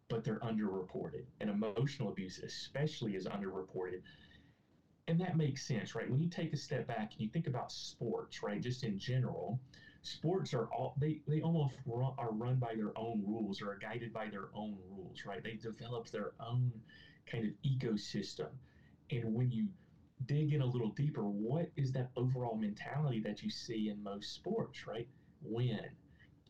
but 0.08 0.24
they're 0.24 0.38
underreported. 0.40 1.24
And 1.40 1.50
emotional 1.50 2.08
abuse, 2.08 2.38
especially, 2.38 3.14
is 3.14 3.26
underreported. 3.26 4.00
And 5.08 5.20
that 5.20 5.36
makes 5.36 5.66
sense, 5.66 5.94
right? 5.94 6.08
When 6.08 6.20
you 6.20 6.28
take 6.28 6.52
a 6.52 6.56
step 6.56 6.86
back 6.86 7.12
and 7.12 7.20
you 7.20 7.28
think 7.28 7.46
about 7.46 7.72
sports, 7.72 8.42
right, 8.42 8.60
just 8.60 8.84
in 8.84 8.98
general, 8.98 9.58
sports 10.02 10.54
are 10.54 10.66
all 10.66 10.94
they 10.98 11.20
they 11.26 11.40
almost 11.40 11.74
run, 11.86 12.12
are 12.18 12.32
run 12.32 12.56
by 12.56 12.74
their 12.74 12.96
own 12.96 13.22
rules 13.26 13.60
or 13.62 13.72
are 13.72 13.78
guided 13.78 14.12
by 14.12 14.28
their 14.28 14.48
own 14.54 14.76
rules, 14.90 15.24
right? 15.26 15.42
They 15.42 15.54
develop 15.54 16.10
their 16.10 16.32
own 16.40 16.72
kind 17.26 17.44
of 17.44 17.52
ecosystem. 17.70 18.48
And 19.10 19.34
when 19.34 19.50
you 19.50 19.68
dig 20.26 20.52
in 20.52 20.60
a 20.62 20.66
little 20.66 20.90
deeper, 20.90 21.22
what 21.28 21.70
is 21.76 21.92
that 21.92 22.10
overall 22.16 22.56
mentality 22.56 23.20
that 23.20 23.42
you 23.42 23.50
see 23.50 23.88
in 23.88 24.02
most 24.02 24.32
sports, 24.34 24.86
right? 24.86 25.08
Win, 25.42 25.80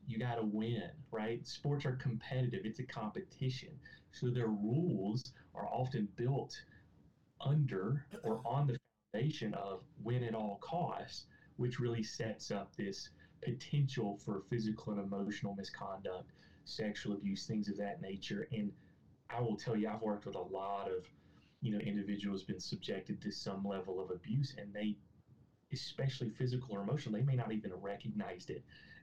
you 0.07 0.19
got 0.19 0.37
to 0.37 0.45
win, 0.45 0.90
right? 1.11 1.47
Sports 1.47 1.85
are 1.85 1.97
competitive, 1.97 2.64
it's 2.64 2.78
a 2.81 2.85
competition. 2.85 3.71
So 4.12 4.31
their 4.31 4.49
rules 4.49 5.33
are 5.55 5.69
often 5.69 6.09
built 6.17 6.61
under 7.40 8.05
or 8.23 8.40
on 8.45 8.67
the 8.67 8.78
foundation 9.12 9.55
of 9.55 9.83
win 10.02 10.23
at 10.25 10.35
all 10.35 10.59
costs, 10.61 11.26
which 11.57 11.78
really 11.81 12.02
sets 12.02 12.50
up 12.50 12.75
this 12.76 13.11
potential 13.42 14.18
for 14.25 14.42
physical 14.50 14.92
and 14.92 15.02
emotional 15.02 15.54
misconduct, 15.54 16.30
sexual 16.64 17.14
abuse, 17.14 17.47
things 17.47 17.68
of 17.68 17.76
that 17.78 18.00
nature. 18.02 18.49
And 18.52 18.73
I 19.30 19.40
will 19.40 19.57
tell 19.57 19.76
you, 19.76 19.88
I've 19.88 20.02
worked 20.02 20.26
with 20.26 20.35
a 20.37 20.40
lot 20.40 20.90
of, 20.90 21.07
you 21.61 21.73
know, 21.73 21.78
individuals 21.78 22.42
been 22.45 22.61
subjected 22.61 23.21
to 23.23 23.33
some 23.33 23.64
level 23.64 24.00
of 24.00 24.11
abuse, 24.11 24.54
and 24.59 24.73
they, 24.73 24.97
especially 25.73 26.30
physical 26.30 26.75
or 26.76 26.83
emotional, 26.83 27.14
they 27.14 27.25
may 27.25 27.37
not 27.37 27.52
even 27.52 27.73
recognized 27.75 28.50
it 28.50 28.62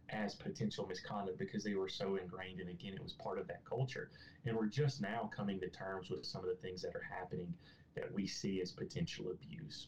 as 0.10 0.36
potential 0.36 0.86
misconduct 0.88 1.38
because 1.38 1.63
they 1.63 1.74
were 1.74 1.89
so 1.89 2.15
ingrained 2.15 2.60
and 2.60 2.70
again 2.70 2.94
it 2.94 3.01
was 3.01 3.13
part 3.13 3.39
of 3.39 3.48
that 3.48 3.63
culture 3.65 4.12
and 4.46 4.56
we're 4.56 4.68
just 4.68 5.01
now 5.01 5.30
coming 5.36 5.60
to 5.60 5.68
terms 5.70 6.10
with 6.10 6.24
some 6.25 6.44
of 6.44 6.50
the 6.50 6.56
things 6.56 6.82
that 6.82 6.96
are 6.96 7.01
happening 7.01 7.51
that 7.96 8.13
we 8.13 8.27
see 8.27 8.62
as 8.62 8.72
potential 8.72 9.32
abuse 9.32 9.88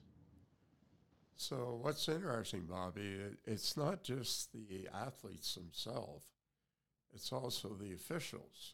so 1.38 1.80
what's 1.82 2.10
interesting 2.10 2.66
bobby 2.70 3.18
it's 3.46 3.78
not 3.78 4.04
just 4.04 4.52
the 4.54 4.88
athletes 4.94 5.56
themselves 5.56 6.26
it's 7.14 7.32
also 7.32 7.70
the 7.80 7.94
officials 7.94 8.74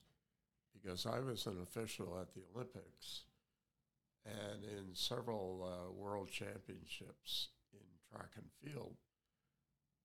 because 0.74 1.06
i 1.06 1.20
was 1.20 1.46
an 1.46 1.58
official 1.62 2.18
at 2.20 2.34
the 2.34 2.42
olympics 2.56 3.24
and 4.26 4.64
in 4.64 4.94
several 4.94 5.62
uh, 5.64 5.92
world 5.92 6.30
championships 6.32 7.50
in 7.74 7.80
track 8.10 8.30
and 8.38 8.46
field 8.64 8.96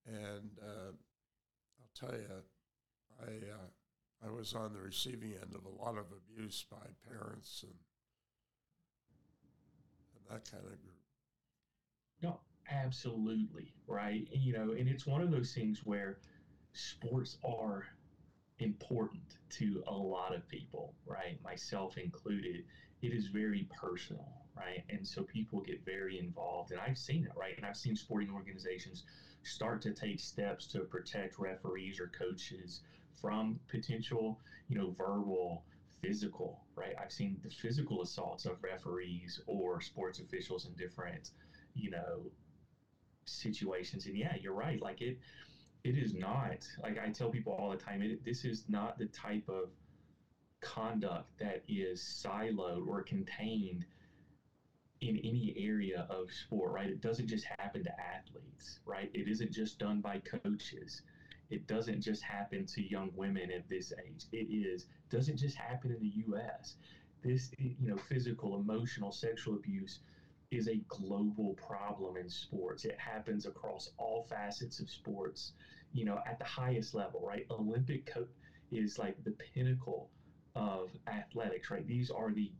and 0.05 0.51
uh, 0.61 0.91
I'll 0.91 2.07
tell 2.07 2.17
you, 2.17 2.25
I 3.21 3.31
uh, 3.51 4.27
I 4.27 4.31
was 4.31 4.53
on 4.53 4.73
the 4.73 4.81
receiving 4.81 5.33
end 5.33 5.55
of 5.55 5.65
a 5.65 5.83
lot 5.83 5.97
of 5.97 6.05
abuse 6.11 6.65
by 6.69 6.85
parents 7.07 7.63
and 7.63 7.73
and 10.15 10.35
that 10.35 10.49
kind 10.51 10.63
of 10.63 10.69
group. 10.81 10.95
No, 12.21 12.39
absolutely 12.69 13.73
right. 13.87 14.27
You 14.31 14.53
know, 14.53 14.71
and 14.71 14.87
it's 14.87 15.05
one 15.05 15.21
of 15.21 15.31
those 15.31 15.53
things 15.53 15.81
where 15.83 16.17
sports 16.73 17.37
are 17.43 17.85
important 18.59 19.37
to 19.49 19.81
a 19.87 19.93
lot 19.93 20.33
of 20.33 20.47
people, 20.47 20.93
right? 21.05 21.41
Myself 21.43 21.97
included. 21.97 22.63
It 23.01 23.13
is 23.13 23.27
very 23.27 23.67
personal, 23.79 24.27
right? 24.55 24.83
And 24.89 25.07
so 25.07 25.23
people 25.23 25.61
get 25.61 25.83
very 25.85 26.19
involved, 26.19 26.71
and 26.71 26.79
I've 26.79 26.97
seen 26.97 27.23
it, 27.23 27.31
right? 27.35 27.53
And 27.55 27.65
I've 27.65 27.77
seen 27.77 27.95
sporting 27.95 28.29
organizations 28.29 29.03
start 29.43 29.81
to 29.83 29.91
take 29.91 30.19
steps 30.19 30.67
to 30.67 30.79
protect 30.81 31.39
referees 31.39 31.99
or 31.99 32.07
coaches 32.07 32.81
from 33.21 33.59
potential, 33.69 34.37
you 34.67 34.77
know, 34.77 34.93
verbal, 34.97 35.63
physical, 36.01 36.59
right? 36.75 36.93
I've 37.01 37.11
seen 37.11 37.39
the 37.43 37.49
physical 37.49 38.01
assaults 38.01 38.45
of 38.45 38.61
referees 38.61 39.39
or 39.47 39.79
sports 39.81 40.19
officials 40.19 40.65
in 40.65 40.73
different, 40.73 41.31
you 41.73 41.89
know, 41.89 42.31
situations. 43.29 44.05
And 44.05 44.17
yeah, 44.17 44.35
you're 44.41 44.53
right. 44.53 44.81
Like 44.81 45.01
it, 45.01 45.19
it 45.83 45.97
is 45.97 46.13
not 46.13 46.67
like 46.81 46.99
I 46.99 47.09
tell 47.09 47.29
people 47.29 47.53
all 47.53 47.71
the 47.71 47.77
time. 47.77 48.01
It, 48.01 48.23
this 48.25 48.45
is 48.45 48.65
not 48.67 48.97
the 48.97 49.05
type 49.07 49.47
of 49.47 49.69
conduct 50.61 51.39
that 51.39 51.63
is 51.67 52.01
siloed 52.01 52.85
or 52.87 53.01
contained 53.03 53.85
in 55.01 55.17
any 55.19 55.55
area 55.57 56.05
of 56.09 56.31
sport, 56.31 56.73
right? 56.73 56.89
It 56.89 57.01
doesn't 57.01 57.27
just 57.27 57.45
happen 57.57 57.83
to 57.85 57.91
athletes, 57.99 58.79
right? 58.85 59.09
It 59.13 59.29
isn't 59.29 59.51
just 59.51 59.79
done 59.79 60.01
by 60.01 60.19
coaches. 60.19 61.03
It 61.49 61.67
doesn't 61.67 62.01
just 62.01 62.21
happen 62.21 62.65
to 62.65 62.81
young 62.81 63.11
women 63.15 63.49
at 63.51 63.67
this 63.69 63.93
age. 64.05 64.25
It 64.31 64.53
is 64.53 64.87
doesn't 65.09 65.37
just 65.37 65.55
happen 65.55 65.91
in 65.91 65.99
the 65.99 66.13
U.S. 66.27 66.75
This, 67.23 67.51
you 67.57 67.87
know, 67.87 67.97
physical, 67.97 68.59
emotional, 68.59 69.11
sexual 69.11 69.55
abuse 69.55 69.99
is 70.51 70.67
a 70.67 70.81
global 70.87 71.53
problem 71.55 72.17
in 72.17 72.29
sports. 72.29 72.85
It 72.85 72.97
happens 72.97 73.45
across 73.45 73.89
all 73.97 74.23
facets 74.29 74.79
of 74.79 74.89
sports, 74.89 75.53
you 75.93 76.05
know, 76.05 76.19
at 76.25 76.39
the 76.39 76.45
highest 76.45 76.93
level, 76.93 77.21
right? 77.25 77.45
Olympic 77.51 78.05
co- 78.05 78.27
is 78.71 78.97
like 78.97 79.15
the 79.23 79.31
pinnacle 79.53 80.09
of 80.55 80.91
athletics, 81.07 81.69
right? 81.71 81.85
These 81.87 82.09
are 82.09 82.31
the 82.31 82.51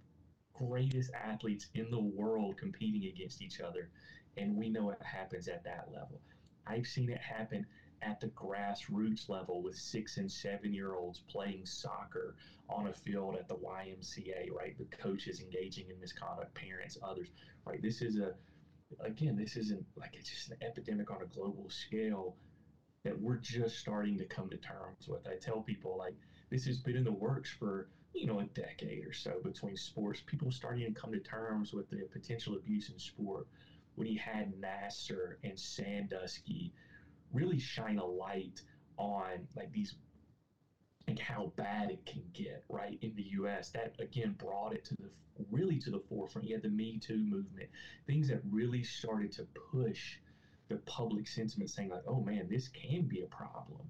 greatest 0.54 1.12
athletes 1.14 1.68
in 1.74 1.90
the 1.92 2.00
world 2.00 2.58
competing 2.58 3.06
against 3.06 3.42
each 3.42 3.60
other. 3.60 3.90
And 4.38 4.56
we 4.56 4.70
know 4.70 4.90
it 4.92 5.02
happens 5.02 5.48
at 5.48 5.64
that 5.64 5.86
level. 5.92 6.22
I've 6.68 6.88
seen 6.88 7.10
it 7.10 7.20
happen 7.22 7.66
at 8.02 8.20
the 8.20 8.28
grassroots 8.28 9.30
level 9.30 9.62
with 9.62 9.76
six 9.76 10.18
and 10.18 10.32
seven 10.32 10.74
year 10.74 10.96
olds 10.96 11.20
playing 11.28 11.66
soccer 11.66 12.36
on 12.70 12.88
a 12.88 12.94
field 12.94 13.36
at 13.36 13.48
the 13.48 13.56
YMCA, 13.56 14.52
right? 14.52 14.78
The 14.78 14.86
coaches 14.96 15.42
engaging 15.42 15.90
in 15.90 16.00
misconduct, 16.00 16.54
parents, 16.54 16.98
others, 17.02 17.28
right? 17.66 17.82
This 17.82 18.02
is 18.02 18.18
a, 18.20 18.34
again, 19.00 19.36
this 19.36 19.56
isn't 19.58 19.86
like 19.98 20.12
it's 20.14 20.30
just 20.30 20.52
an 20.52 20.58
epidemic 20.62 21.12
on 21.12 21.22
a 21.22 21.26
global 21.26 21.70
scale 21.70 22.36
that 23.04 23.20
we're 23.20 23.38
just 23.38 23.80
starting 23.80 24.18
to 24.18 24.26
come 24.26 24.50
to 24.50 24.58
terms 24.58 25.08
with. 25.08 25.26
I 25.28 25.38
tell 25.38 25.62
people 25.62 25.98
like 25.98 26.16
this 26.50 26.66
has 26.66 26.78
been 26.78 26.96
in 26.98 27.04
the 27.04 27.12
works 27.12 27.50
for 27.50 27.90
you 28.14 28.26
know 28.28 28.40
a 28.40 28.46
decade 28.46 29.06
or 29.06 29.14
so 29.14 29.40
between 29.44 29.78
sports. 29.78 30.22
People 30.26 30.52
starting 30.52 30.94
to 30.94 31.00
come 31.00 31.12
to 31.12 31.20
terms 31.20 31.74
with 31.74 31.90
the 31.90 32.08
potential 32.12 32.56
abuse 32.56 32.90
in 32.90 33.00
sport. 33.00 33.48
When 33.96 34.08
you 34.08 34.20
had 34.20 34.54
Nassar 34.62 35.36
and 35.44 35.60
Sandusky 35.60 36.74
really 37.34 37.60
shine 37.60 37.98
a 37.98 38.06
light 38.06 38.62
on 38.98 39.48
like 39.56 39.72
these 39.72 39.96
and 41.08 41.18
how 41.18 41.52
bad 41.56 41.90
it 41.90 42.06
can 42.06 42.22
get 42.34 42.64
right 42.70 42.98
in 43.02 43.16
the 43.16 43.24
US 43.32 43.70
that 43.70 43.96
again 44.00 44.36
brought 44.38 44.74
it 44.74 44.84
to 44.86 44.96
the 45.00 45.10
really 45.50 45.80
to 45.80 45.90
the 45.90 46.02
forefront. 46.10 46.48
You 46.48 46.54
had 46.54 46.64
the 46.64 46.70
me 46.70 46.98
too 46.98 47.18
movement 47.18 47.70
things 48.06 48.28
that 48.28 48.42
really 48.50 48.84
started 48.84 49.32
to 49.34 49.46
push 49.72 50.18
the 50.68 50.76
public 50.86 51.28
sentiment 51.28 51.70
saying 51.70 51.90
like 51.90 52.04
oh 52.08 52.20
man 52.22 52.48
this 52.50 52.68
can 52.68 53.04
be 53.04 53.22
a 53.22 53.28
problem. 53.28 53.90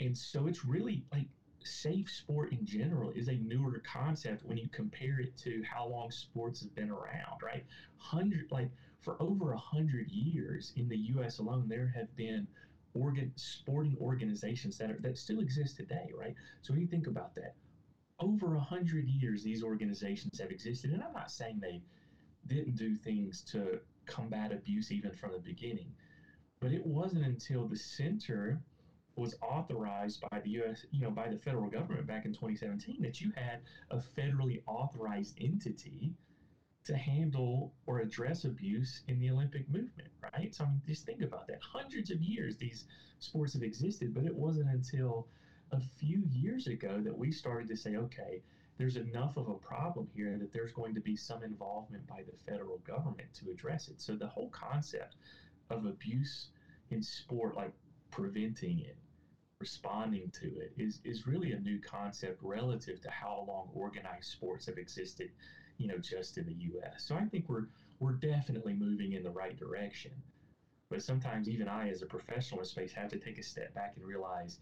And 0.00 0.16
so 0.16 0.46
it's 0.46 0.64
really 0.64 1.04
like 1.12 1.28
safe 1.66 2.10
sport 2.10 2.52
in 2.52 2.64
general 2.64 3.10
is 3.10 3.28
a 3.28 3.34
newer 3.34 3.82
concept 3.90 4.44
when 4.44 4.56
you 4.58 4.68
compare 4.68 5.20
it 5.20 5.36
to 5.38 5.62
how 5.62 5.86
long 5.86 6.10
sports 6.10 6.60
has 6.60 6.68
been 6.68 6.90
around 6.90 7.42
right 7.42 7.64
hundred 7.98 8.50
like 8.50 8.70
for 9.02 9.20
over 9.20 9.52
a 9.52 9.58
hundred 9.58 10.10
years 10.10 10.72
in 10.76 10.88
the 10.88 10.96
U.S. 10.96 11.38
alone, 11.38 11.68
there 11.68 11.92
have 11.94 12.14
been 12.16 12.46
organ 12.94 13.32
sporting 13.36 13.96
organizations 14.00 14.78
that 14.78 14.90
are 14.90 14.98
that 15.00 15.18
still 15.18 15.40
exist 15.40 15.76
today, 15.76 16.10
right? 16.16 16.34
So 16.62 16.72
when 16.72 16.80
you 16.80 16.86
think 16.86 17.08
about 17.08 17.34
that, 17.34 17.54
over 18.20 18.54
a 18.54 18.60
hundred 18.60 19.08
years, 19.08 19.42
these 19.42 19.62
organizations 19.62 20.38
have 20.38 20.50
existed, 20.50 20.92
and 20.92 21.02
I'm 21.02 21.12
not 21.12 21.30
saying 21.30 21.58
they 21.60 21.82
didn't 22.46 22.76
do 22.76 22.96
things 22.96 23.42
to 23.52 23.80
combat 24.06 24.52
abuse 24.52 24.92
even 24.92 25.12
from 25.12 25.32
the 25.32 25.38
beginning, 25.38 25.92
but 26.60 26.72
it 26.72 26.86
wasn't 26.86 27.24
until 27.24 27.66
the 27.66 27.76
center 27.76 28.60
was 29.16 29.34
authorized 29.42 30.22
by 30.30 30.40
the 30.40 30.50
U.S., 30.50 30.86
you 30.90 31.00
know, 31.00 31.10
by 31.10 31.28
the 31.28 31.38
federal 31.38 31.68
government 31.68 32.06
back 32.06 32.24
in 32.24 32.32
2017 32.32 33.02
that 33.02 33.20
you 33.20 33.32
had 33.36 33.60
a 33.90 33.98
federally 33.98 34.62
authorized 34.66 35.36
entity 35.40 36.14
to 36.84 36.96
handle 36.96 37.72
or 37.86 38.00
address 38.00 38.44
abuse 38.44 39.02
in 39.06 39.18
the 39.20 39.30
Olympic 39.30 39.68
movement, 39.68 40.08
right? 40.34 40.54
So 40.54 40.64
I 40.64 40.68
mean, 40.68 40.82
just 40.86 41.06
think 41.06 41.22
about 41.22 41.46
that. 41.46 41.58
Hundreds 41.60 42.10
of 42.10 42.20
years 42.22 42.56
these 42.56 42.84
sports 43.20 43.52
have 43.52 43.62
existed, 43.62 44.14
but 44.14 44.24
it 44.24 44.34
wasn't 44.34 44.68
until 44.68 45.28
a 45.70 45.80
few 45.98 46.22
years 46.30 46.66
ago 46.66 47.00
that 47.04 47.16
we 47.16 47.30
started 47.30 47.68
to 47.68 47.76
say, 47.76 47.96
okay, 47.96 48.42
there's 48.78 48.96
enough 48.96 49.36
of 49.36 49.48
a 49.48 49.54
problem 49.54 50.08
here 50.14 50.36
that 50.38 50.52
there's 50.52 50.72
going 50.72 50.94
to 50.94 51.00
be 51.00 51.14
some 51.14 51.44
involvement 51.44 52.06
by 52.06 52.22
the 52.22 52.50
federal 52.50 52.78
government 52.78 53.28
to 53.34 53.50
address 53.50 53.88
it. 53.88 54.00
So 54.00 54.16
the 54.16 54.26
whole 54.26 54.48
concept 54.50 55.16
of 55.70 55.86
abuse 55.86 56.48
in 56.90 57.02
sport, 57.02 57.56
like 57.56 57.72
preventing 58.10 58.80
it, 58.80 58.96
responding 59.62 60.30
to 60.40 60.46
it, 60.60 60.72
is, 60.76 61.00
is 61.04 61.26
really 61.26 61.52
a 61.52 61.60
new 61.60 61.80
concept 61.80 62.38
relative 62.42 63.00
to 63.02 63.10
how 63.10 63.44
long 63.48 63.70
organized 63.74 64.30
sports 64.30 64.66
have 64.66 64.78
existed 64.78 65.30
you 65.78 65.88
know, 65.88 65.98
just 65.98 66.38
in 66.38 66.46
the 66.46 66.52
U.S. 66.52 67.04
So 67.04 67.16
I 67.16 67.24
think 67.24 67.48
we're 67.48 67.66
we're 67.98 68.12
definitely 68.12 68.74
moving 68.74 69.12
in 69.12 69.22
the 69.22 69.30
right 69.30 69.56
direction. 69.56 70.12
But 70.90 71.02
sometimes 71.02 71.48
even 71.48 71.68
I, 71.68 71.88
as 71.88 72.02
a 72.02 72.06
professional 72.06 72.60
in 72.60 72.66
space, 72.66 72.92
have 72.92 73.10
to 73.10 73.18
take 73.18 73.38
a 73.38 73.42
step 73.42 73.74
back 73.74 73.94
and 73.96 74.04
realize 74.04 74.58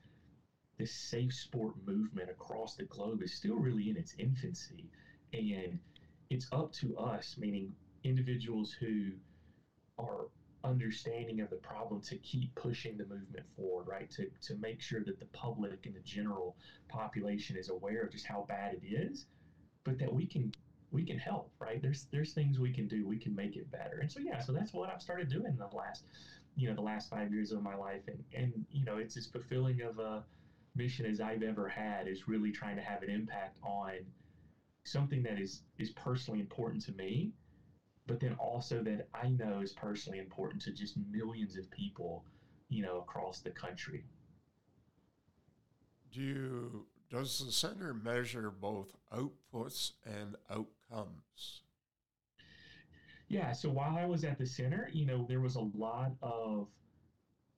this 0.79 0.93
safe 0.93 1.35
sport 1.35 1.75
movement 1.87 2.31
across 2.31 2.75
the 2.75 2.85
globe 2.85 3.23
is 3.23 3.35
still 3.35 3.57
really 3.57 3.91
in 3.91 3.97
its 3.97 4.15
infancy, 4.19 4.89
and 5.33 5.79
it's 6.31 6.47
up 6.53 6.73
to 6.75 6.97
us, 6.97 7.37
meaning 7.39 7.73
individuals 8.05 8.73
who 8.73 9.11
are 9.99 10.29
understanding 10.65 11.41
of 11.41 11.51
the 11.51 11.57
problem 11.57 12.01
to 12.03 12.17
keep 12.19 12.55
pushing 12.55 12.97
the 12.97 13.05
movement 13.05 13.47
forward, 13.57 13.87
right? 13.87 14.11
To, 14.13 14.27
to 14.43 14.57
make 14.57 14.81
sure 14.81 15.03
that 15.05 15.19
the 15.19 15.27
public 15.27 15.87
and 15.87 15.95
the 15.95 16.01
general 16.01 16.57
population 16.89 17.57
is 17.57 17.71
aware 17.71 18.03
of 18.03 18.11
just 18.11 18.27
how 18.27 18.45
bad 18.49 18.75
it 18.75 18.87
is, 18.87 19.27
but 19.85 19.99
that 19.99 20.13
we 20.13 20.27
can 20.27 20.53
we 20.93 21.05
can 21.05 21.19
help, 21.19 21.53
right? 21.61 21.81
There's 21.81 22.07
there's 22.11 22.33
things 22.33 22.59
we 22.59 22.73
can 22.73 22.89
do. 22.89 23.07
We 23.07 23.19
can 23.19 23.35
make 23.35 23.57
it 23.57 23.71
better. 23.71 23.99
And 24.01 24.11
so 24.11 24.21
yeah, 24.21 24.41
so 24.41 24.53
that's 24.53 24.73
what 24.73 24.91
I've 24.91 25.03
started 25.03 25.29
doing 25.29 25.57
the 25.57 25.75
last, 25.77 26.05
you 26.57 26.69
know, 26.69 26.75
the 26.75 26.81
last 26.81 27.09
five 27.09 27.33
years 27.33 27.53
of 27.53 27.63
my 27.63 27.75
life. 27.75 28.03
And 28.09 28.23
and 28.35 28.67
you 28.71 28.85
know, 28.85 28.97
it's 28.99 29.17
as 29.17 29.27
fulfilling 29.27 29.83
of 29.83 29.99
a 29.99 30.25
mission 30.75 31.07
as 31.07 31.21
I've 31.21 31.43
ever 31.43 31.69
had 31.69 32.09
is 32.09 32.29
really 32.29 32.53
trying 32.53 32.77
to 32.77 32.83
have 32.83 33.03
an 33.03 33.11
impact 33.11 33.57
on 33.63 33.93
something 34.85 35.23
that 35.23 35.39
is 35.39 35.63
is 35.79 35.91
personally 35.91 36.41
important 36.41 36.85
to 36.85 36.93
me, 36.93 37.33
but 38.11 38.19
then 38.19 38.35
also 38.41 38.83
that 38.83 39.07
I 39.15 39.29
know 39.29 39.61
is 39.61 39.73
personally 39.73 40.19
important 40.19 40.61
to 40.63 40.73
just 40.73 40.97
millions 41.13 41.57
of 41.57 41.71
people, 41.71 42.25
you 42.69 42.83
know, 42.83 42.99
across 42.99 43.39
the 43.39 43.51
country. 43.51 44.03
Do 46.11 46.21
you 46.21 46.87
does 47.09 47.39
the 47.45 47.53
center 47.53 47.95
measure 47.95 48.51
both 48.51 48.97
outputs 49.13 49.93
and 50.05 50.35
outcomes? 50.51 51.63
Yeah, 53.29 53.53
so 53.53 53.69
while 53.69 53.97
I 53.97 54.07
was 54.07 54.25
at 54.25 54.39
the 54.39 54.47
center, 54.47 54.91
you 54.93 55.07
know, 55.07 55.25
there 55.29 55.41
was 55.41 55.55
a 55.55 55.61
lot 55.61 56.11
of, 56.21 56.67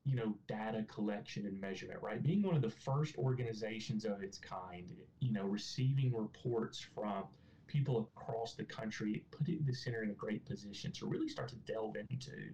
you 0.05 0.17
know, 0.17 0.37
data 0.49 0.85
collection 0.87 1.47
and 1.47 1.59
measurement, 1.59 2.03
right? 2.03 2.23
Being 2.23 2.43
one 2.43 2.57
of 2.57 2.63
the 2.63 2.69
first 2.69 3.17
organizations 3.17 4.05
of 4.05 4.23
its 4.23 4.37
kind, 4.37 4.93
you 5.21 5.33
know, 5.33 5.45
receiving 5.45 6.15
reports 6.15 6.79
from 6.95 7.25
people 7.67 8.11
across 8.17 8.55
the 8.55 8.65
country, 8.65 9.25
putting 9.31 9.65
the 9.65 9.75
center 9.75 10.03
in 10.03 10.11
a 10.11 10.15
great 10.15 10.45
position 10.45 10.93
to 10.93 11.07
really 11.07 11.29
start 11.29 11.49
to 11.49 11.57
delve 11.73 11.97
into 11.97 12.53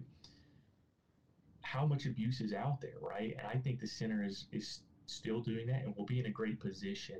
how 1.61 1.85
much 1.85 2.05
abuse 2.05 2.41
is 2.41 2.53
out 2.53 2.81
there, 2.81 2.97
right? 3.01 3.35
And 3.37 3.47
I 3.47 3.55
think 3.55 3.79
the 3.79 3.87
center 3.87 4.23
is 4.23 4.47
is 4.51 4.81
still 5.05 5.41
doing 5.41 5.65
that 5.67 5.83
and 5.83 5.93
we'll 5.97 6.05
be 6.05 6.19
in 6.19 6.27
a 6.27 6.31
great 6.31 6.59
position 6.59 7.17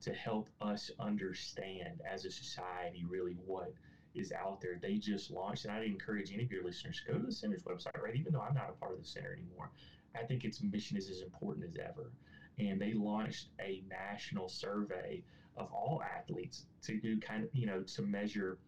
to 0.00 0.12
help 0.12 0.48
us 0.60 0.90
understand 1.00 2.00
as 2.08 2.24
a 2.24 2.30
society 2.30 3.04
really 3.08 3.36
what 3.46 3.72
is 4.14 4.32
out 4.32 4.60
there. 4.60 4.78
They 4.80 4.96
just 4.96 5.30
launched, 5.30 5.64
and 5.64 5.72
I'd 5.72 5.84
encourage 5.84 6.32
any 6.32 6.44
of 6.44 6.50
your 6.50 6.64
listeners 6.64 7.00
to 7.00 7.12
go 7.12 7.18
to 7.18 7.26
the 7.26 7.32
center's 7.32 7.62
website, 7.62 8.00
right? 8.02 8.14
Even 8.14 8.32
though 8.32 8.40
I'm 8.40 8.54
not 8.54 8.70
a 8.70 8.72
part 8.72 8.92
of 8.92 9.00
the 9.00 9.06
center 9.06 9.32
anymore, 9.32 9.70
I 10.14 10.24
think 10.24 10.44
its 10.44 10.62
mission 10.62 10.96
is 10.96 11.08
as 11.08 11.22
important 11.22 11.64
as 11.66 11.76
ever. 11.76 12.12
And 12.58 12.80
they 12.80 12.92
launched 12.92 13.48
a 13.60 13.82
national 13.88 14.48
survey 14.48 15.22
of 15.56 15.70
all 15.72 16.02
athletes 16.02 16.66
to 16.82 16.98
do 16.98 17.18
kind 17.20 17.44
of, 17.44 17.50
you 17.52 17.66
know, 17.66 17.82
to 17.82 18.02
measure 18.02 18.58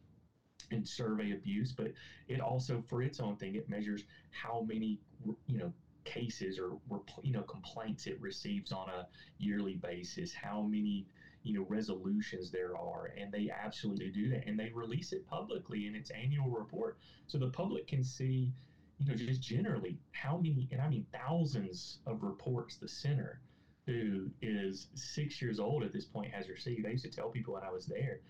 and 0.70 0.86
survey 0.86 1.32
abuse, 1.32 1.72
but 1.72 1.92
it 2.28 2.40
also, 2.40 2.82
for 2.88 3.02
its 3.02 3.20
own 3.20 3.36
thing, 3.36 3.54
it 3.54 3.68
measures 3.68 4.04
how 4.30 4.64
many, 4.66 4.98
you 5.46 5.58
know, 5.58 5.72
cases 6.04 6.58
or 6.58 6.78
you 7.22 7.32
know 7.32 7.42
complaints 7.42 8.06
it 8.06 8.20
receives 8.20 8.72
on 8.72 8.88
a 8.88 9.06
yearly 9.38 9.76
basis, 9.76 10.32
how 10.34 10.62
many 10.62 11.06
you 11.42 11.54
know 11.54 11.64
resolutions 11.68 12.50
there 12.50 12.76
are, 12.76 13.10
and 13.18 13.32
they 13.32 13.50
absolutely 13.50 14.10
do 14.10 14.28
that, 14.28 14.46
and 14.46 14.58
they 14.58 14.70
release 14.74 15.12
it 15.12 15.26
publicly 15.26 15.86
in 15.86 15.94
its 15.94 16.10
annual 16.10 16.50
report, 16.50 16.98
so 17.26 17.38
the 17.38 17.48
public 17.48 17.86
can 17.86 18.04
see 18.04 18.52
you 18.98 19.06
know 19.06 19.14
just 19.14 19.40
generally 19.40 19.98
how 20.12 20.36
many, 20.36 20.68
and 20.70 20.80
I 20.80 20.88
mean 20.88 21.06
thousands 21.12 21.98
of 22.06 22.22
reports 22.22 22.76
the 22.76 22.88
center 22.88 23.40
who 23.86 24.30
is 24.40 24.86
six 24.94 25.40
years 25.42 25.58
old 25.58 25.82
at 25.82 25.92
this 25.92 26.04
point 26.06 26.32
has 26.32 26.48
received. 26.48 26.86
I 26.86 26.90
used 26.90 27.04
to 27.04 27.10
tell 27.10 27.28
people 27.30 27.54
when 27.54 27.62
I 27.64 27.70
was 27.70 27.86
there, 27.86 28.20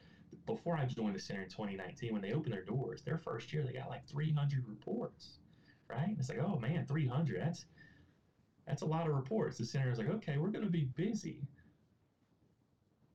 before 0.46 0.76
I 0.76 0.84
joined 0.84 1.14
the 1.14 1.20
center 1.20 1.42
in 1.42 1.48
2019, 1.48 2.12
when 2.12 2.22
they 2.22 2.32
opened 2.32 2.52
their 2.52 2.62
doors, 2.62 3.02
their 3.02 3.18
first 3.18 3.52
year, 3.52 3.64
they 3.64 3.72
got 3.72 3.88
like 3.88 4.04
300 4.06 4.66
reports 4.66 5.38
right? 5.88 6.14
It's 6.18 6.28
like, 6.30 6.38
oh 6.38 6.56
man, 6.56 6.84
300. 6.84 7.40
That's 7.40 7.66
that's 8.66 8.82
a 8.82 8.86
lot 8.86 9.06
of 9.06 9.14
reports. 9.14 9.58
The 9.58 9.64
center 9.64 9.90
is 9.90 9.98
like, 9.98 10.08
okay, 10.08 10.36
we're 10.38 10.50
going 10.50 10.64
to 10.64 10.70
be 10.70 10.84
busy. 10.84 11.48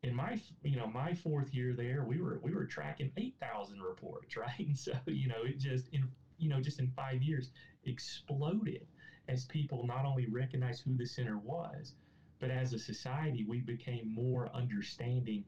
In 0.03 0.13
my, 0.13 0.39
you 0.63 0.77
know, 0.77 0.87
my 0.87 1.13
fourth 1.13 1.53
year 1.53 1.73
there, 1.73 2.03
we 2.03 2.19
were 2.19 2.39
we 2.41 2.53
were 2.53 2.65
tracking 2.65 3.11
8,000 3.17 3.81
reports, 3.81 4.35
right? 4.37 4.59
And 4.59 4.77
so, 4.77 4.93
you 5.07 5.27
know, 5.27 5.43
it 5.43 5.57
just 5.57 5.87
in 5.89 6.07
you 6.37 6.47
know 6.49 6.59
just 6.61 6.79
in 6.79 6.87
five 6.95 7.21
years 7.21 7.49
exploded 7.83 8.85
as 9.27 9.45
people 9.45 9.83
not 9.83 10.05
only 10.05 10.25
recognized 10.27 10.81
who 10.83 10.95
the 10.95 11.05
center 11.05 11.37
was, 11.37 11.93
but 12.39 12.49
as 12.49 12.73
a 12.73 12.79
society, 12.79 13.45
we 13.47 13.59
became 13.59 14.13
more 14.13 14.49
understanding 14.53 15.43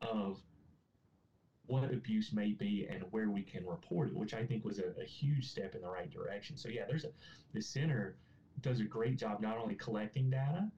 of 0.00 0.38
what 1.66 1.84
abuse 1.84 2.32
may 2.32 2.52
be 2.52 2.88
and 2.90 3.04
where 3.10 3.30
we 3.30 3.42
can 3.42 3.64
report 3.64 4.08
it, 4.08 4.16
which 4.16 4.34
I 4.34 4.44
think 4.44 4.64
was 4.64 4.78
a, 4.78 5.00
a, 5.00 5.04
huge 5.04 5.48
step 5.48 5.74
in 5.76 5.82
the 5.82 5.88
right 5.88 6.10
direction. 6.10 6.56
So 6.56 6.68
yeah, 6.68 6.82
there's 6.88 7.04
a 7.04 7.10
the 7.54 7.62
center 7.62 8.16
does 8.60 8.80
a 8.80 8.84
great 8.84 9.16
job 9.16 9.40
not 9.40 9.56
only 9.56 9.76
collecting 9.76 10.30
data, 10.30 10.68